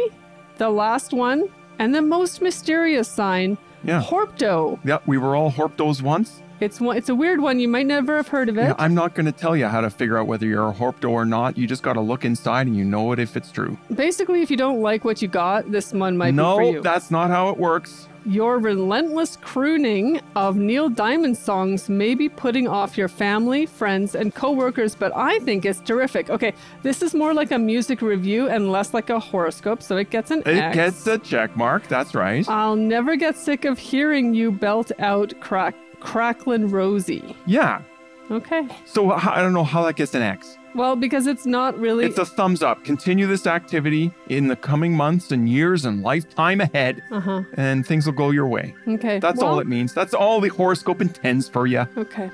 [0.58, 4.04] the last one and the most mysterious sign, yeah.
[4.04, 4.78] Horpto.
[4.86, 6.44] Yeah, we were all Horptos once.
[6.60, 6.98] It's one.
[6.98, 7.60] It's a weird one.
[7.60, 8.76] You might never have heard of it.
[8.78, 11.26] I'm not going to tell you how to figure out whether you're a Horpto or
[11.26, 11.58] not.
[11.58, 13.78] You just got to look inside and you know it if it's true.
[13.94, 16.76] Basically, if you don't like what you got, this one might no, be for you.
[16.78, 18.08] No, that's not how it works.
[18.26, 24.36] Your relentless crooning of Neil Diamond songs may be putting off your family, friends, and
[24.36, 26.30] coworkers, but I think it's terrific.
[26.30, 30.10] Okay, this is more like a music review and less like a horoscope, so it
[30.10, 30.76] gets an It X.
[30.76, 31.88] gets a check mark.
[31.88, 32.48] That's right.
[32.50, 37.36] I'll never get sick of hearing you belt out crack cracklin' Rosie.
[37.46, 37.82] yeah.
[38.32, 38.68] Okay.
[38.86, 40.56] So h- I don't know how that gets an X.
[40.76, 42.84] Well, because it's not really It's a thumbs up.
[42.84, 47.42] Continue this activity in the coming months and years and lifetime ahead, Uh-huh.
[47.56, 48.76] and things will go your way.
[48.88, 49.18] Okay.
[49.18, 49.96] That's all it means.
[49.96, 51.88] That's all the horoscope intends for you.
[51.98, 52.30] Okay.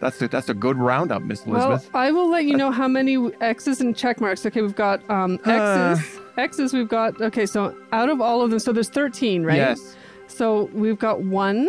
[0.00, 1.90] That's a, that's a good roundup, Miss Elizabeth.
[1.92, 2.02] Well.
[2.04, 4.46] I will let you know how many X's and check marks.
[4.46, 5.96] Okay, we've got um, Uh.
[5.98, 6.20] X's.
[6.38, 9.56] X's, we've got, okay, so out of all of them, so there's 13, right?
[9.56, 9.96] Yes.
[10.28, 11.68] So we've got one,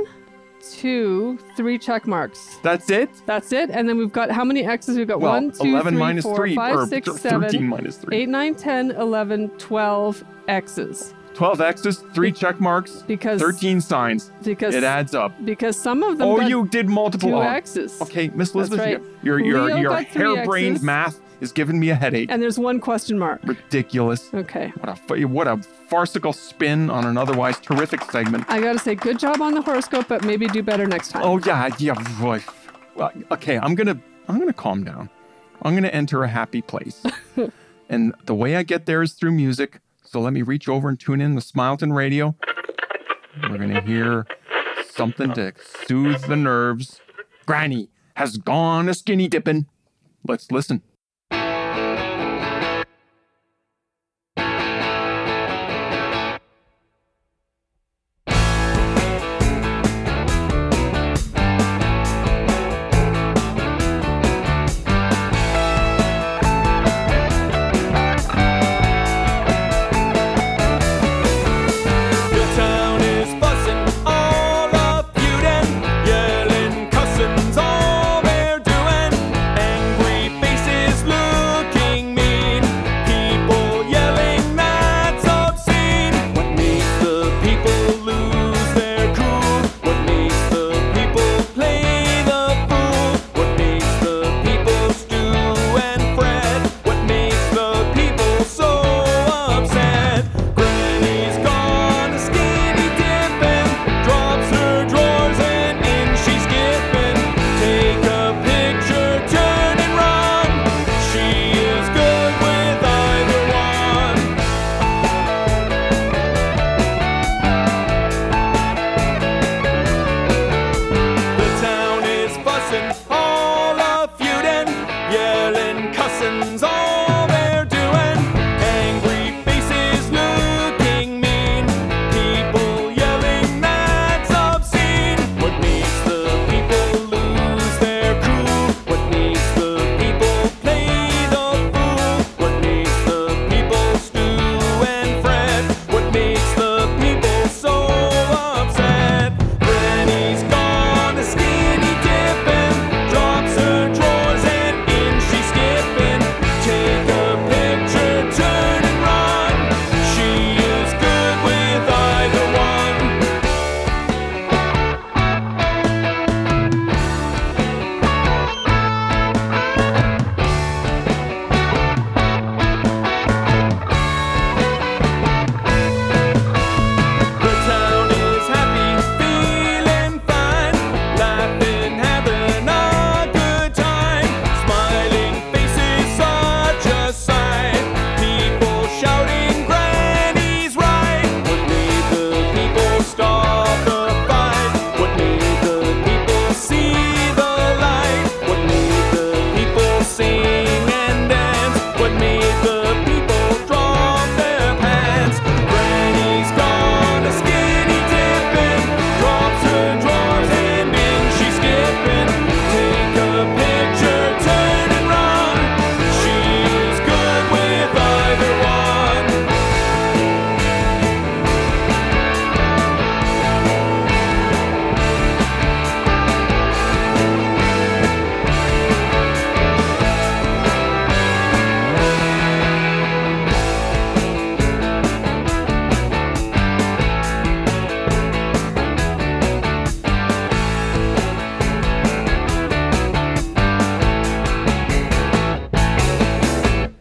[0.72, 2.58] two, three check marks.
[2.64, 3.10] That's it?
[3.26, 3.70] That's it.
[3.70, 4.98] And then we've got how many X's?
[4.98, 7.68] We've got Well, one, two, 11 three, minus four, five, or six, th- seven, 13
[7.68, 8.16] minus 3.
[8.18, 11.14] 8, 9, 10, 11, 12 X's.
[11.34, 14.32] 12 X's, 3 check marks, Because 13 signs.
[14.44, 15.34] because It adds up.
[15.44, 17.30] because some of them Oh, you did multiple.
[17.32, 18.00] two X's.
[18.04, 19.02] Okay, Miss Elizabeth, right.
[19.24, 22.32] your your Leo your three harebrained math is giving me a headache.
[22.32, 23.42] And there's one question mark.
[23.44, 24.34] Ridiculous.
[24.34, 24.70] Okay.
[24.80, 25.58] What a what a
[25.90, 28.46] farcical spin on an otherwise terrific segment.
[28.48, 31.22] I gotta say, good job on the horoscope, but maybe do better next time.
[31.24, 31.94] Oh yeah, yeah.
[32.20, 32.42] boy.
[32.96, 35.10] Well, okay, I'm gonna I'm gonna calm down.
[35.62, 37.04] I'm gonna enter a happy place,
[37.90, 39.80] and the way I get there is through music.
[40.04, 42.36] So let me reach over and tune in the Smileton radio.
[43.50, 44.26] We're gonna hear
[44.90, 45.54] something to
[45.88, 47.02] soothe the nerves.
[47.46, 49.66] Granny has gone a skinny dipping.
[50.26, 50.82] Let's listen.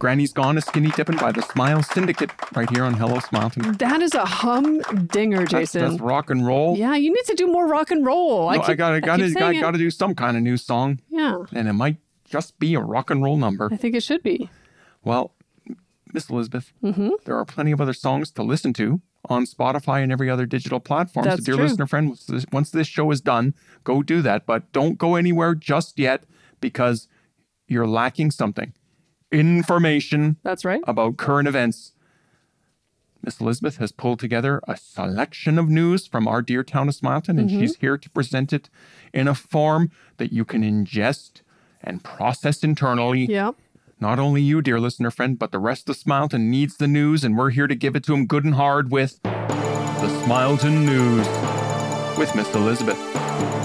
[0.02, 3.78] Granny's gone a skinny dipping by the Smile Syndicate right here on Hello Smileton.
[3.78, 5.82] That is a humdinger, That's, Jason.
[5.92, 6.76] that's rock and roll.
[6.76, 8.50] yeah, you need to do more rock and roll.
[8.50, 11.44] No, keep- I gotta, gotta, keep gotta, gotta do some kind of new song, Yeah,
[11.52, 13.68] and it might just be a rock and roll number.
[13.70, 14.50] I think it should be.
[15.04, 15.36] Well,
[16.12, 17.10] Miss Elizabeth, Mm-hmm.
[17.24, 20.80] there are plenty of other songs to listen to on Spotify and every other digital
[20.80, 21.26] platform.
[21.26, 21.64] That's so, dear true.
[21.64, 22.18] listener friend,
[22.50, 24.46] once this show is done, go do that.
[24.46, 26.24] But don't go anywhere just yet
[26.60, 27.06] because
[27.68, 28.72] you're lacking something
[29.32, 30.82] information That's right.
[30.86, 31.92] about current events.
[33.24, 37.38] Miss Elizabeth has pulled together a selection of news from our dear town of Smileton,
[37.38, 37.86] and she's mm-hmm.
[37.86, 38.68] here to present it
[39.14, 41.42] in a form that you can ingest
[41.80, 43.26] and process internally.
[43.26, 43.56] Yep.
[44.00, 47.38] Not only you, dear listener friend, but the rest of Smileton needs the news, and
[47.38, 51.28] we're here to give it to him good and hard with the Smileton News
[52.18, 53.61] with Miss Elizabeth.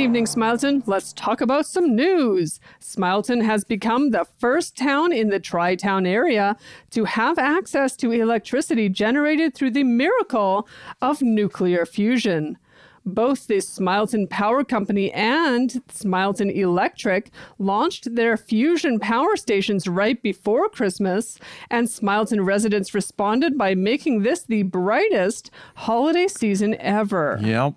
[0.00, 0.82] Evening, Smileton.
[0.86, 2.58] Let's talk about some news.
[2.80, 6.56] Smileton has become the first town in the Tri Town area
[6.92, 10.66] to have access to electricity generated through the miracle
[11.02, 12.56] of nuclear fusion.
[13.04, 20.70] Both the Smileton Power Company and Smileton Electric launched their fusion power stations right before
[20.70, 27.38] Christmas, and Smileton residents responded by making this the brightest holiday season ever.
[27.42, 27.74] Yep.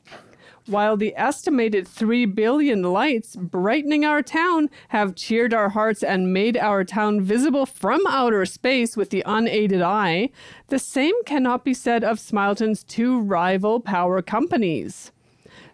[0.65, 6.55] While the estimated 3 billion lights brightening our town have cheered our hearts and made
[6.55, 10.29] our town visible from outer space with the unaided eye,
[10.67, 15.11] the same cannot be said of Smileton's two rival power companies.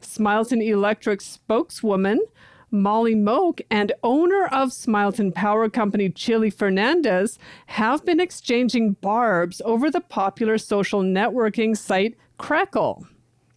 [0.02, 2.21] Smileton Electric spokeswoman
[2.71, 9.91] Molly Moak and owner of Smileton Power Company Chili Fernandez have been exchanging barbs over
[9.91, 13.06] the popular social networking site Crackle.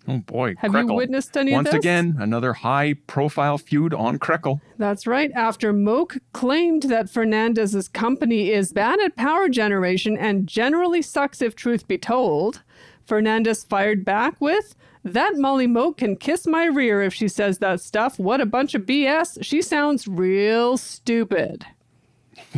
[0.08, 0.54] Oh boy.
[0.58, 1.72] Have you witnessed any of this?
[1.74, 4.60] Once again, another high profile feud on Crackle.
[4.78, 5.30] That's right.
[5.34, 11.54] After Moak claimed that Fernandez's company is bad at power generation and generally sucks if
[11.54, 12.62] truth be told,
[13.06, 17.80] Fernandez fired back with, That Molly Moak can kiss my rear if she says that
[17.80, 18.18] stuff.
[18.18, 19.38] What a bunch of BS.
[19.42, 21.64] She sounds real stupid.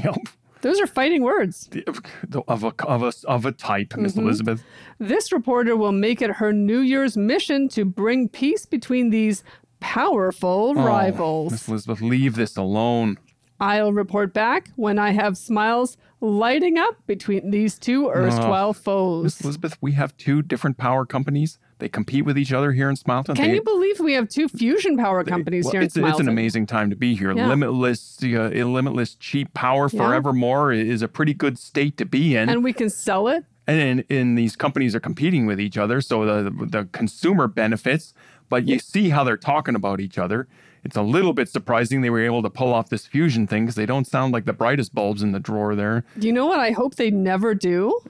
[0.03, 0.17] Yep.
[0.65, 1.69] Those are fighting words.
[1.87, 4.23] Of a, of a, of a type, Miss Mm-hmm.
[4.23, 4.65] Elizabeth.
[4.99, 9.45] This reporter will make it her New Year's mission to bring peace between these
[9.81, 11.53] powerful Oh, rivals.
[11.53, 13.19] Miss Elizabeth, leave this alone.
[13.61, 19.41] I'll report back when I have smiles lighting up between these two erstwhile Miss foes.
[19.43, 21.59] Elizabeth, we have two different power companies.
[21.79, 23.37] They compete with each other here in Smileton.
[23.37, 26.21] Can They- you believe we have two fusion power companies Well, here in it's, it's
[26.21, 27.33] an amazing time to be here.
[27.33, 27.49] Yeah.
[27.49, 29.99] Limitless, uh, limitless cheap power Yeah.
[30.01, 32.49] forevermore is a pretty good state to be in.
[32.49, 33.45] And we can sell it.
[33.67, 38.13] and, and, these companies are competing with each other, so the the consumer benefits.
[38.49, 40.47] But you see how they're talking about each other.
[40.85, 43.75] It's a little bit surprising they were able to pull off this fusion thing because
[43.75, 46.05] they don't sound like the brightest bulbs in the drawer there.
[46.19, 48.01] Do you know what I hope they never do?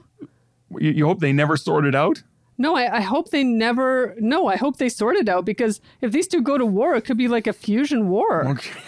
[0.77, 2.21] You, you hope they never sort it out.
[2.57, 4.15] No, I, I hope they never.
[4.19, 7.01] No, I hope they sort it out because if these two go to war, it
[7.03, 8.47] could be like a fusion war.
[8.47, 8.81] Okay.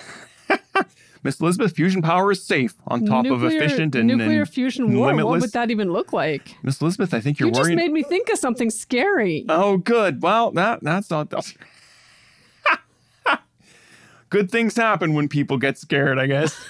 [1.28, 5.14] Miss Elizabeth, fusion power is safe on top of efficient and nuclear and fusion war.
[5.14, 6.56] What would that even look like?
[6.64, 9.44] Miss Elizabeth, I think you're You just made me think of something scary.
[9.50, 10.22] Oh, good.
[10.22, 11.30] Well, that that's not.
[11.30, 11.54] That's...
[14.30, 16.18] good things happen when people get scared.
[16.18, 16.66] I guess.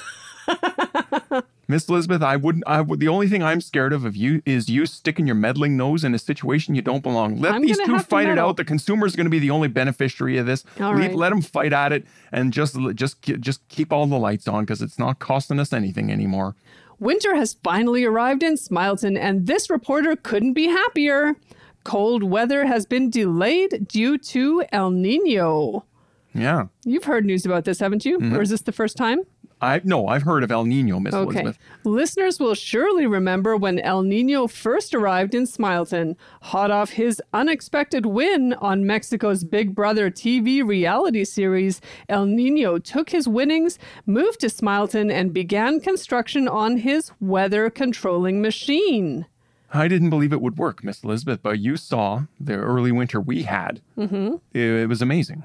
[1.70, 2.64] Miss Elizabeth, I wouldn't.
[2.66, 3.02] I would.
[3.02, 6.16] The only thing I'm scared of of you is you sticking your meddling nose in
[6.16, 7.40] a situation you don't belong.
[7.40, 8.56] Let I'm these two fight it out.
[8.56, 10.64] The consumer's going to be the only beneficiary of this.
[10.80, 11.16] All Leave- right.
[11.16, 14.82] Let them fight at it, and just just just keep all the lights on because
[14.82, 16.56] it's not costing us anything anymore.
[17.00, 21.36] Winter has finally arrived in Smileton, and this reporter couldn't be happier.
[21.84, 25.86] Cold weather has been delayed due to El Nino.
[26.34, 26.68] Yeah.
[26.86, 28.20] You've heard news about this, haven't you?
[28.20, 28.36] Mm-hmm.
[28.36, 29.22] Or is this the first time?
[29.62, 31.24] I no, I've heard of El Nino, Miss Okay.
[31.42, 31.58] Elizabeth.
[31.84, 38.06] Listeners will surely remember when El Nino first arrived in Smileton, hot off his unexpected
[38.06, 41.82] win on Mexico's Big Brother TV reality series.
[42.08, 48.42] El Nino took his winnings, moved to Smileton, and began construction on his weather controlling
[48.42, 49.26] machine.
[49.74, 53.44] I didn't believe it would work, Miss Elizabeth, but you saw the early winter we
[53.44, 53.82] had.
[53.98, 54.36] Mm-hmm.
[54.54, 55.44] It, it was amazing.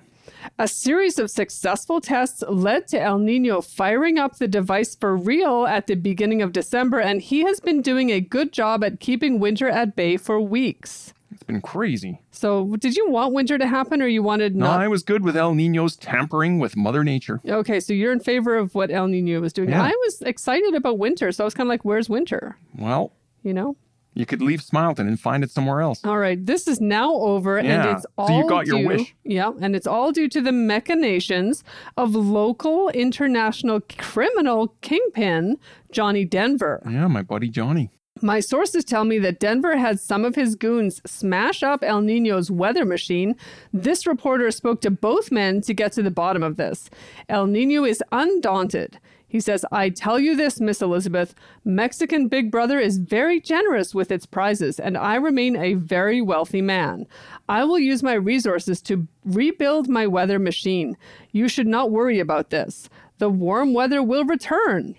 [0.59, 5.67] A series of successful tests led to El Nino firing up the device for real
[5.67, 9.39] at the beginning of December, and he has been doing a good job at keeping
[9.39, 11.13] winter at bay for weeks.
[11.33, 12.21] It's been crazy.
[12.31, 14.81] So, did you want winter to happen or you wanted No, not?
[14.81, 17.41] I was good with El Nino's tampering with Mother Nature.
[17.49, 19.71] Okay, so you're in favor of what El Nino was doing.
[19.71, 19.83] Yeah.
[19.83, 22.59] I was excited about winter, so I was kind of like, where's winter?
[22.77, 23.77] Well, You know?
[24.15, 26.05] You could leave Smileton and find it somewhere else.
[26.05, 29.15] All right, this is now over, and Yeah, it's so you got your due, wish.
[29.25, 31.65] Yeah, and it's all due to the machinations
[31.97, 35.59] of local international criminal kingpin
[35.91, 36.83] Johnny Denver.
[36.85, 37.91] Yeah, my buddy Johnny.
[38.21, 42.51] My sources tell me that Denver had some of his goons smash up El Nino's
[42.53, 43.35] weather machine.
[43.73, 46.89] This reporter spoke to both men to get to the bottom of this.
[47.29, 49.01] El Nino is undaunted.
[49.33, 54.13] He says, I tell you this, Miss Elizabeth, Mexican Big Brother is very generous with
[54.13, 57.07] its prizes, and I remain a very wealthy man.
[57.49, 60.99] I will use my resources to rebuild my weather machine.
[61.31, 62.91] You should not worry about this.
[63.17, 64.97] The warm weather will return.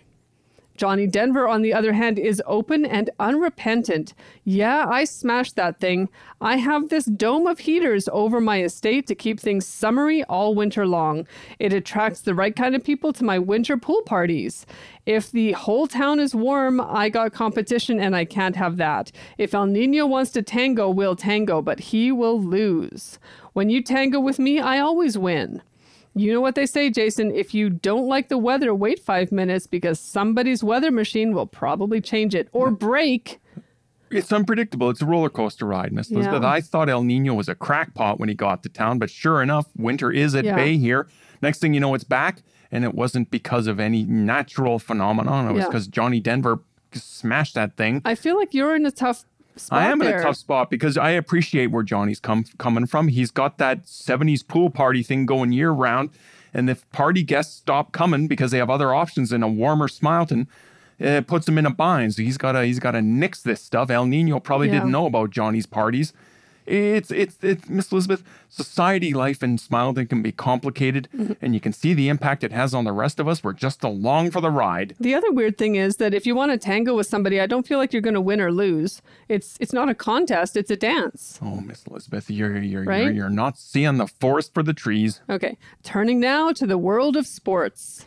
[0.75, 4.13] Johnny Denver, on the other hand, is open and unrepentant.
[4.43, 6.09] Yeah, I smashed that thing.
[6.41, 10.87] I have this dome of heaters over my estate to keep things summery all winter
[10.87, 11.27] long.
[11.59, 14.65] It attracts the right kind of people to my winter pool parties.
[15.05, 19.11] If the whole town is warm, I got competition and I can't have that.
[19.37, 23.19] If El Nino wants to tango, we'll tango, but he will lose.
[23.53, 25.61] When you tango with me, I always win.
[26.15, 27.31] You know what they say, Jason?
[27.31, 32.01] If you don't like the weather, wait five minutes because somebody's weather machine will probably
[32.01, 33.39] change it or break.
[34.11, 34.91] It's unpredictable.
[34.91, 36.43] It's a roller coaster ride, Miss Elizabeth.
[36.43, 36.49] Yeah.
[36.49, 39.65] I thought El Nino was a crackpot when he got to town, but sure enough,
[39.75, 40.55] winter is at Yeah.
[40.55, 41.07] bay here.
[41.41, 45.47] Next thing you know, it's back, and it wasn't because of any natural phenomenon.
[45.47, 45.67] It was Yeah.
[45.67, 46.59] because Johnny Denver
[46.91, 48.03] smashed that thing.
[48.05, 49.25] I feel like you're in a tough.
[49.71, 50.15] I am there.
[50.15, 53.07] in a tough spot because I appreciate where Johnny's come coming from.
[53.07, 56.09] He's got that 70s pool party thing going year round.
[56.53, 60.47] And if party guests stop coming because they have other options in a warmer Smileton,
[60.99, 62.13] it puts him in a bind.
[62.15, 63.89] So he's gotta he's gotta nix this stuff.
[63.89, 64.73] El Nino probably Yeah.
[64.75, 66.13] didn't know about Johnny's parties.
[66.65, 71.33] It's it's it's Miss Elizabeth, society life in Smileton can be complicated Mm-hmm.
[71.41, 73.43] and you can see the impact it has on the rest of us.
[73.43, 74.95] We're just along for the ride.
[74.99, 77.67] The other weird thing is that if you want to tango with somebody, I don't
[77.67, 79.01] feel like you're going to win or lose.
[79.27, 81.39] It's it's not a contest; it's a dance.
[81.41, 85.21] Oh, Miss Elizabeth, you're you're, you're you're not seeing the forest for the trees.
[85.29, 88.05] Okay, turning now to the world of sports.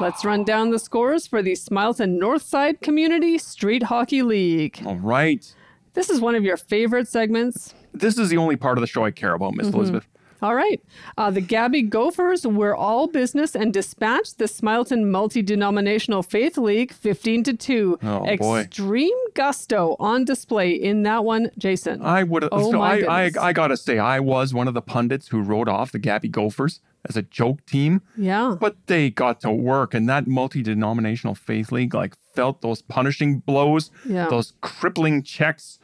[0.00, 4.82] Let's run down the scores for the Smileton Northside Community Street Hockey League.
[4.84, 5.54] All right.
[5.94, 7.74] This is one of your favorite segments.
[7.92, 9.66] This is the only part of the show I care about, Mm-hmm.
[9.66, 10.06] Miss Elizabeth.
[10.42, 10.82] All right.
[11.16, 16.92] Uh, the Gabby Gophers were all business and dispatched the Smileton Multi Denominational Faith League
[16.92, 17.98] 15 to 2.
[18.02, 18.58] Oh, boy.
[18.60, 22.02] Extreme gusto on display in that one, Jason.
[22.02, 22.46] I would.
[22.52, 23.30] Oh, so my I, I.
[23.40, 26.80] I gotta say, I was one of the pundits who wrote off the Gabby Gophers
[27.08, 28.56] as a joke team, yeah.
[28.60, 33.90] but they got to work, and that multi-denominational faith league like felt those punishing blows,
[34.06, 34.26] Yeah.
[34.28, 35.78] those crippling checks,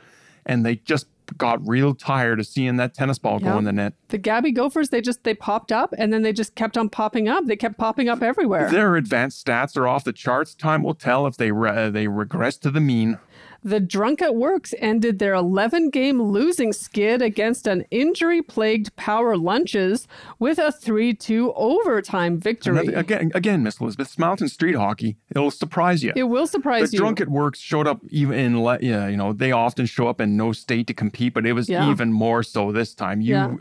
[0.46, 1.06] and they just
[1.38, 3.94] got real tired of seeing that tennis ball go in the net.
[4.08, 7.28] The Gabby Gophers, they just they popped up and then they just kept on popping
[7.28, 7.46] up.
[7.46, 8.70] They kept popping up everywhere.
[8.70, 10.54] Their advanced stats are off the charts.
[10.54, 13.18] Time will tell if they re- they regress to the mean.
[13.62, 19.36] The Drunk at Works ended their 11 game losing skid against an injury plagued Power
[19.36, 20.08] Lunches
[20.38, 22.78] with a 3 2 overtime victory.
[22.78, 25.16] Another- again, again, Miss Elizabeth, Mountain Street Hockey.
[25.34, 26.12] It'll surprise you.
[26.16, 26.98] it will surprise the you.
[27.00, 30.08] The Drunk at works showed up even in le- yeah you know they often show
[30.08, 31.90] up in no state to compete but it was Yeah.
[31.90, 33.54] even more so this time you Yeah.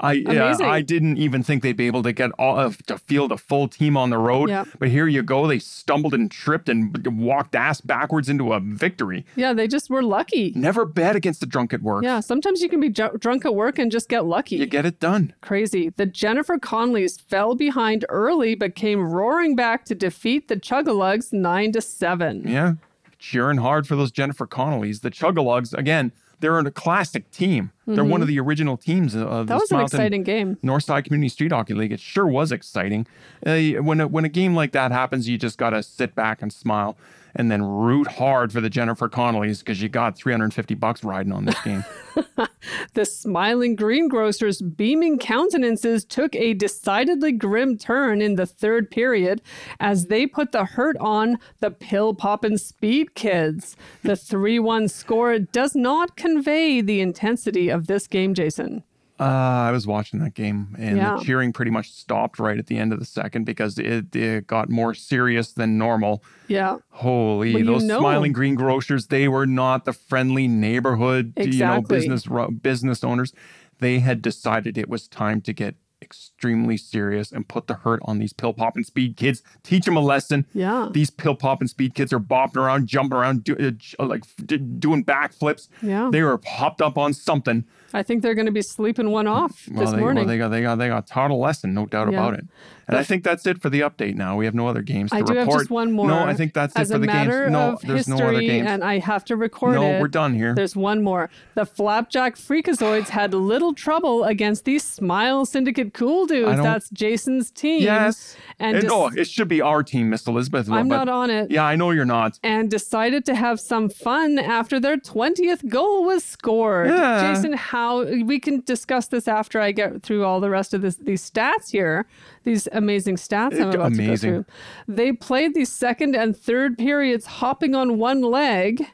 [0.00, 3.30] I yeah, I didn't even think they'd be able to get all of to field
[3.30, 4.48] a full team on the road.
[4.48, 4.64] Yeah.
[4.78, 5.46] But here you go.
[5.46, 9.24] They stumbled and tripped and walked ass backwards into a victory.
[9.36, 10.52] yeah, they just were lucky.
[10.56, 12.02] Never bet against the drunk at work.
[12.04, 14.56] Yeah, sometimes you can be ju- drunk at work and just get lucky.
[14.56, 15.34] You get it done.
[15.40, 15.90] Crazy.
[15.90, 21.72] The Jennifer Connellys fell behind early but came roaring back to defeat the Chugalugs 9
[21.72, 22.48] to 7.
[22.48, 22.74] Yeah.
[23.18, 25.02] Cheering hard for those Jennifer Connellys.
[25.02, 27.70] The Chugalugs, again, they're a classic team.
[27.86, 29.46] They're one of the original teams of Mm-hmm.
[29.46, 30.56] That was an Smileton exciting game.
[30.62, 31.92] Northside Community Street Hockey League.
[31.92, 33.06] It sure was exciting.
[33.44, 36.52] Uh, when a, when a game like that happens, you just gotta sit back and
[36.52, 36.96] smile,
[37.34, 41.44] and then root hard for the Jennifer Connellys because you got 350 bucks riding on
[41.44, 41.84] this game.
[42.94, 49.40] The smiling greengrocers' beaming countenances took a decidedly grim turn in the third period
[49.80, 53.76] as they put the hurt on the pill poppin' speed kids.
[54.02, 58.84] The 3 1 score does not convey the intensity of this game, Jason.
[59.20, 61.16] Uh, I was watching that game, and Yeah.
[61.16, 64.46] the cheering pretty much stopped right at the end of the second because it, it
[64.46, 66.24] got more serious than normal.
[66.48, 66.78] Yeah.
[66.90, 72.26] Holy, Well, those know- smiling greengrocers, they were not the friendly neighborhood, you know, business
[72.62, 73.32] business owners.
[73.78, 78.18] They had decided it was time to get extremely serious and put the hurt on
[78.18, 79.42] these pill popping speed kids.
[79.62, 80.44] Teach them a lesson.
[80.52, 80.88] Yeah.
[80.92, 83.56] These pill popping speed kids are bopping around, jumping around, do,
[83.98, 85.68] uh, like d- doing backflips.
[85.80, 86.10] Yeah.
[86.12, 87.64] They were popped up on something.
[87.94, 90.24] I think they're going to be sleeping one off Well, this they, morning.
[90.24, 92.18] well, they got they got they got taught a lesson, no doubt Yeah.
[92.18, 92.46] about it.
[92.88, 94.14] And I think that's it for the update.
[94.16, 95.48] Now we have no other games to I do report.
[95.52, 96.08] have just one more.
[96.08, 97.28] No, I think that's as it for the games.
[97.50, 98.66] No, there's history, no other games.
[98.68, 100.00] and I have to record No, it.
[100.00, 100.54] we're done here.
[100.54, 101.30] There's one more.
[101.54, 106.60] The Flapjack Freakazoids had little trouble against these Smile Syndicate Cool Dudes.
[106.60, 107.82] That's Jason's team.
[107.82, 108.36] Yes.
[108.58, 110.68] and And, dis- oh, it should be our team, Miss Elizabeth.
[110.70, 111.50] I'm but- not on it.
[111.50, 112.38] Yeah, I know you're not.
[112.42, 116.88] and decided to have some fun after their 20th goal was scored.
[116.88, 117.32] Yeah.
[117.34, 120.96] Jason, how we can discuss this after I get through all the rest of this,
[120.96, 122.06] these stats here,
[122.44, 124.30] these amazing stats I'm about to go amazing.
[124.30, 124.44] through.
[124.88, 128.86] They played the second and third periods hopping on one leg,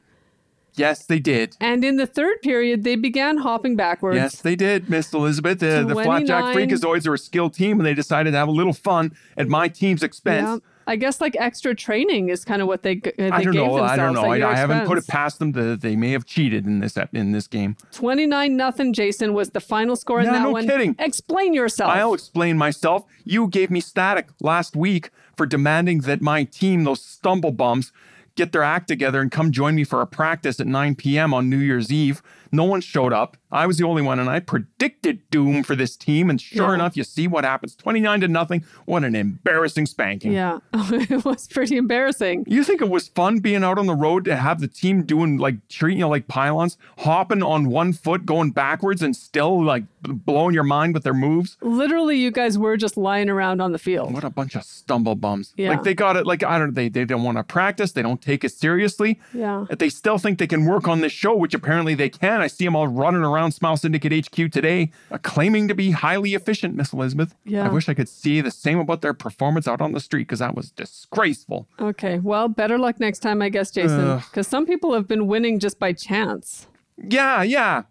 [0.74, 1.56] Yes, they did.
[1.60, 4.16] and in the third period they began hopping backwards.
[4.16, 5.60] Yes, they did, Miss Elizabeth.
[5.62, 8.52] Uh, the Flapjack 29 Freakazoids are a skilled team, and they decided to have a
[8.52, 10.46] little fun at my team's expense.
[10.48, 10.58] Yeah.
[10.88, 13.76] I guess like extra training is kind of what they they I don't gave know.
[13.76, 13.92] themselves.
[13.92, 14.24] I don't know.
[14.24, 17.32] I, I haven't put it past them that they may have cheated in this in
[17.32, 17.76] this game.
[17.92, 20.66] 29 nothing Jason was the final score in that no one.
[20.66, 20.96] kidding.
[20.98, 21.92] Explain yourself.
[21.92, 23.04] I'll explain myself.
[23.24, 27.92] You gave me static last week for demanding that my team, those stumble bums,
[28.38, 31.34] get their act together and come join me for a practice at 9 p.m.
[31.34, 32.22] on New Year's Eve.
[32.50, 33.36] No one showed up.
[33.52, 36.30] I was the only one, and I predicted doom for this team.
[36.30, 36.74] And sure Yeah.
[36.76, 38.64] enough, you see what happens 29 to nothing.
[38.86, 40.32] What an embarrassing spanking.
[40.32, 42.44] yeah, it was pretty embarrassing.
[42.46, 45.36] You think it was fun being out on the road to have the team doing
[45.36, 50.54] like treating you like pylons, hopping on one foot, going backwards, and still like blowing
[50.54, 51.58] your mind with their moves?
[51.60, 54.12] Literally, you guys were just lying around on the field.
[54.14, 55.52] What a bunch of stumble bums.
[55.58, 55.70] Yeah.
[55.70, 58.02] Like they got it, like I don't know, they they don't want to practice, they
[58.02, 59.18] don't take it seriously.
[59.32, 59.64] Yeah.
[59.70, 62.40] If They still think they can work on this show, which apparently they can.
[62.40, 66.34] I see them all running around Smile Syndicate HQ today, uh, claiming to be highly
[66.34, 67.34] efficient, Miss Elizabeth.
[67.44, 67.64] Yeah.
[67.64, 70.40] I wish I could see the same about their performance out on the street because
[70.40, 71.66] that was disgraceful.
[71.80, 75.58] Okay, well, better luck next time, I guess, Jason, because some people have been winning
[75.58, 76.66] just by chance.
[76.96, 77.84] Yeah, yeah.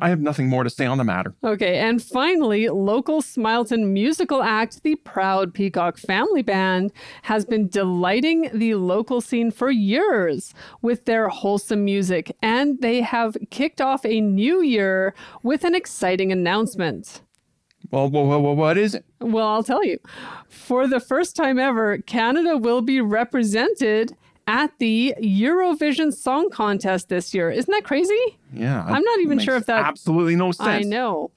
[0.00, 1.34] I have nothing more to say on the matter.
[1.44, 6.92] Okay, and finally, local Smileton musical act, the Proud Peacock Family Band,
[7.22, 13.36] has been delighting the local scene for years with their wholesome music, and they have
[13.50, 17.22] kicked off a new year with an exciting announcement.
[17.90, 19.04] Well, what is it?
[19.20, 19.98] Well, I'll tell you.
[20.48, 24.16] For the first time ever, Canada will be represented
[24.46, 27.50] at the Eurovision Song Contest this year.
[27.50, 28.38] Isn't that crazy?
[28.52, 28.84] Yeah.
[28.84, 30.68] I'm not even sure if that- absolutely no sense.
[30.68, 31.30] I know.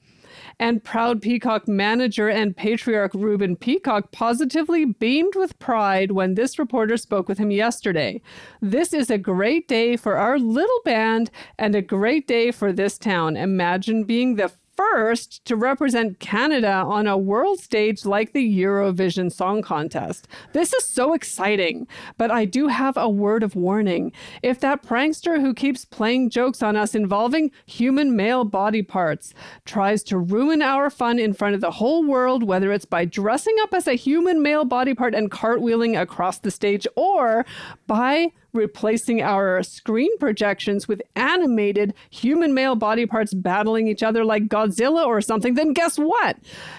[0.60, 6.96] And proud Peacock manager and patriarch Ruben Peacock positively beamed with pride when this reporter
[6.96, 8.20] spoke with him yesterday.
[8.60, 11.30] This is a great day for our little band
[11.60, 13.36] and a great day for this town.
[13.36, 19.60] Imagine being the first to represent Canada on a world stage like the Eurovision Song
[19.60, 20.28] Contest.
[20.52, 24.12] This is so exciting, but I do have a word of warning.
[24.40, 30.04] If that prankster who keeps playing jokes on us involving human male body parts tries
[30.04, 33.74] to ruin our fun in front of the whole world, whether it's by dressing up
[33.74, 37.44] as a human male body part and cartwheeling across the stage or
[37.88, 44.48] by replacing our screen projections with animated human male body parts battling each other like
[44.48, 46.38] Godzilla or something, then guess what?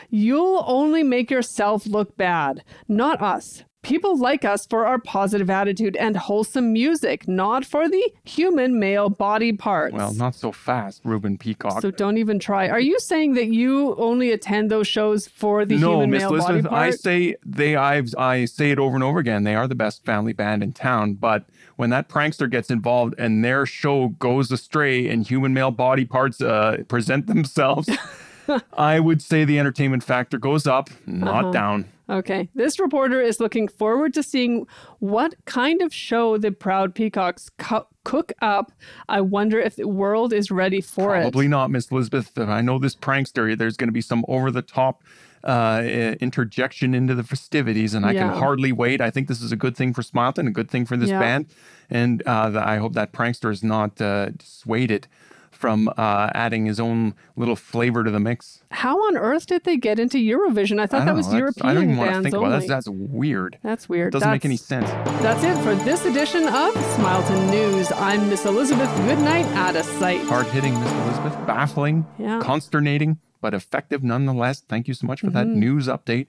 [0.10, 3.64] You'll only make yourself look bad, not us.
[3.82, 9.10] People like us for our positive attitude and wholesome music, not for the human male
[9.10, 9.94] body parts.
[9.94, 11.82] Well, not so fast, Ruben Peacock.
[11.82, 12.68] so don't even try.
[12.68, 16.30] Are you saying that you only attend those shows for the no, human Miss male
[16.32, 16.88] body Elizabeth, part?
[16.88, 17.78] I say they.
[17.78, 19.44] I've, I say it over and over again.
[19.44, 21.14] They are the best family band in town.
[21.14, 21.46] But
[21.80, 26.42] when that prankster gets involved and their show goes astray and human male body parts
[26.42, 27.90] uh, present themselves,
[28.74, 31.52] I would say the entertainment factor goes up, not Uh-huh.
[31.54, 31.86] down.
[32.10, 32.50] Okay.
[32.54, 34.66] This reporter is looking forward to seeing
[34.98, 38.74] what kind of show the Proud Peacocks co- cook up.
[39.08, 41.24] I wonder if the world is ready for Probably it.
[41.32, 42.38] Probably not, Miss Elizabeth.
[42.38, 43.58] I know this prankster.
[43.58, 45.02] There's going to be some over the top
[45.44, 45.82] uh,
[46.20, 48.30] interjection into the festivities, and I Yeah.
[48.30, 49.02] can hardly wait.
[49.02, 51.20] I think this is a good thing for Smileton, a good thing for this Yeah.
[51.20, 51.46] band,
[51.90, 55.08] and uh, the, I hope that prankster is not uh, dissuaded
[55.52, 58.64] from uh, adding his own little flavor to the mix.
[58.72, 60.80] How on earth did they get into Eurovision?
[60.80, 62.48] I thought I that was know, that's- European I don't even want to think only.
[62.48, 62.68] about that.
[62.70, 63.58] That's, that's weird.
[63.62, 64.14] That's weird.
[64.14, 64.90] Doesn't make any sense.
[65.22, 67.92] That's it for this edition of Smileton News.
[67.94, 70.22] I'm Miss Elizabeth Goodnight out of sight.
[70.22, 71.34] Hard hitting, Miss Elizabeth.
[71.46, 72.40] Baffling, Yeah.
[72.42, 74.62] consternating, but effective nonetheless.
[74.62, 75.60] Thank you so much for that Mm-hmm.
[75.60, 76.28] news update.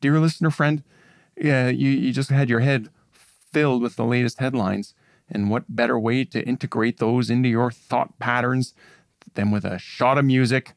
[0.00, 0.82] Dear listener friend,
[1.36, 4.94] yeah, you, you just had your head filled with the latest headlines.
[5.28, 8.74] And what better way to integrate those into your thought patterns
[9.34, 10.74] than with a shot of music?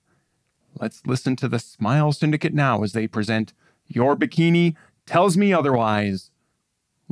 [0.79, 3.53] Let's listen to the Smile Syndicate now as they present
[3.87, 6.31] Your Bikini Tells Me Otherwise.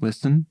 [0.01, 0.45] Listen.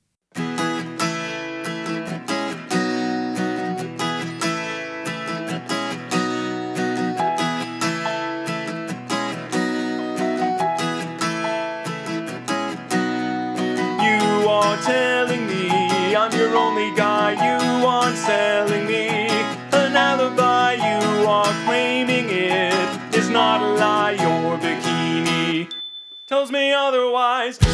[26.27, 27.66] Tells me otherwise.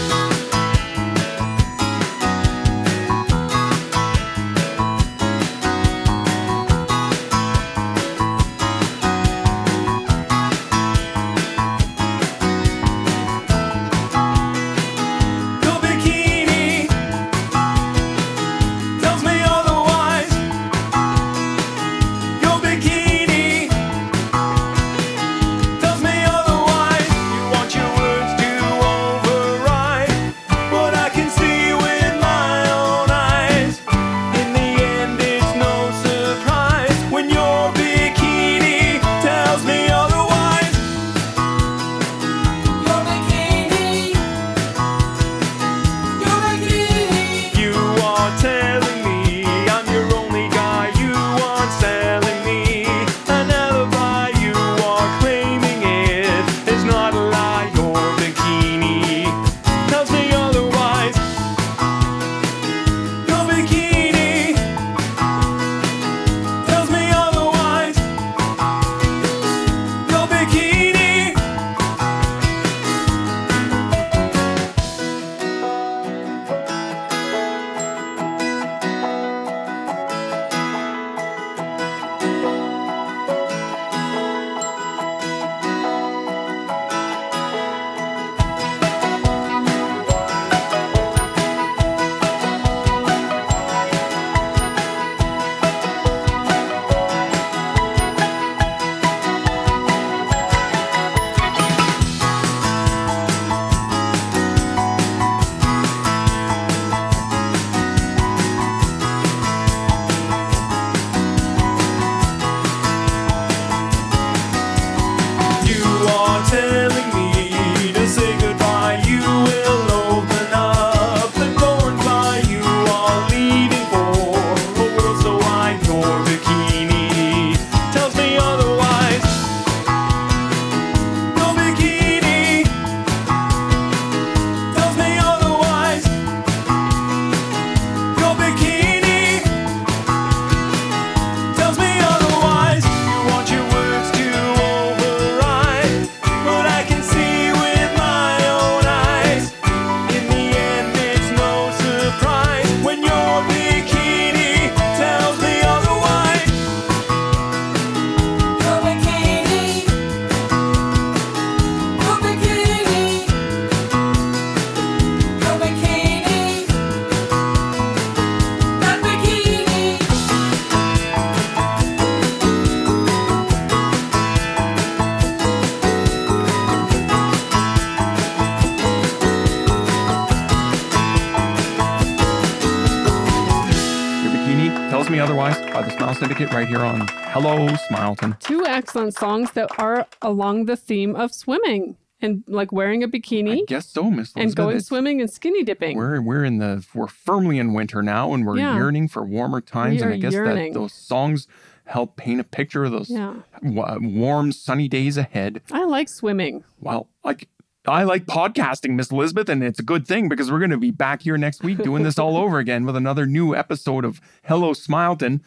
[186.13, 188.39] Smile Syndicate right here on Hello Smileton.
[188.41, 193.67] Two excellent songs that are along the theme of swimming and like wearing a bikini
[193.67, 194.43] guess so, Miss Elizabeth.
[194.43, 195.97] and going It's- swimming and skinny dipping.
[195.97, 198.75] We're we're in the we're firmly in winter now, and we're Yeah.
[198.77, 199.97] yearning for warmer times.
[199.97, 200.75] We and I guess yearning.
[200.75, 201.49] that those songs
[201.87, 203.35] help paint a picture of those Yeah.
[203.63, 205.63] wa- warm, sunny days ahead.
[205.73, 206.63] I like swimming.
[206.81, 207.49] Well, like
[207.89, 210.91] I like podcasting, Miss Elizabeth, and it's a good thing because we're going to be
[210.93, 214.73] back here next week doing this all over again with another new episode of Hello
[214.73, 215.41] Smileton.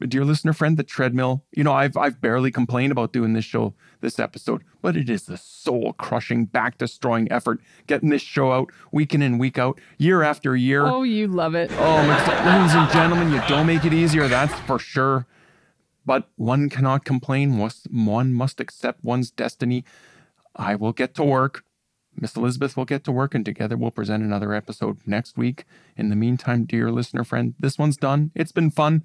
[0.00, 1.44] Dear listener friend, the treadmill.
[1.52, 5.24] You know, I've I've barely complained about doing this show this episode, but it is
[5.24, 9.80] the soul crushing, back destroying effort getting this show out week in and week out,
[9.96, 10.84] year after year.
[10.84, 11.70] Oh, you love it.
[11.72, 15.26] Oh, ladies and gentlemen, you don't make it easier, that's for sure.
[16.04, 17.58] But one cannot complain.
[17.58, 19.84] One must accept one's destiny.
[20.54, 21.64] I will get to work.
[22.18, 25.64] Miss Elizabeth will get to work, and together we'll present another episode next week.
[25.96, 28.30] In the meantime, dear listener friend, this one's done.
[28.34, 29.04] It's been fun.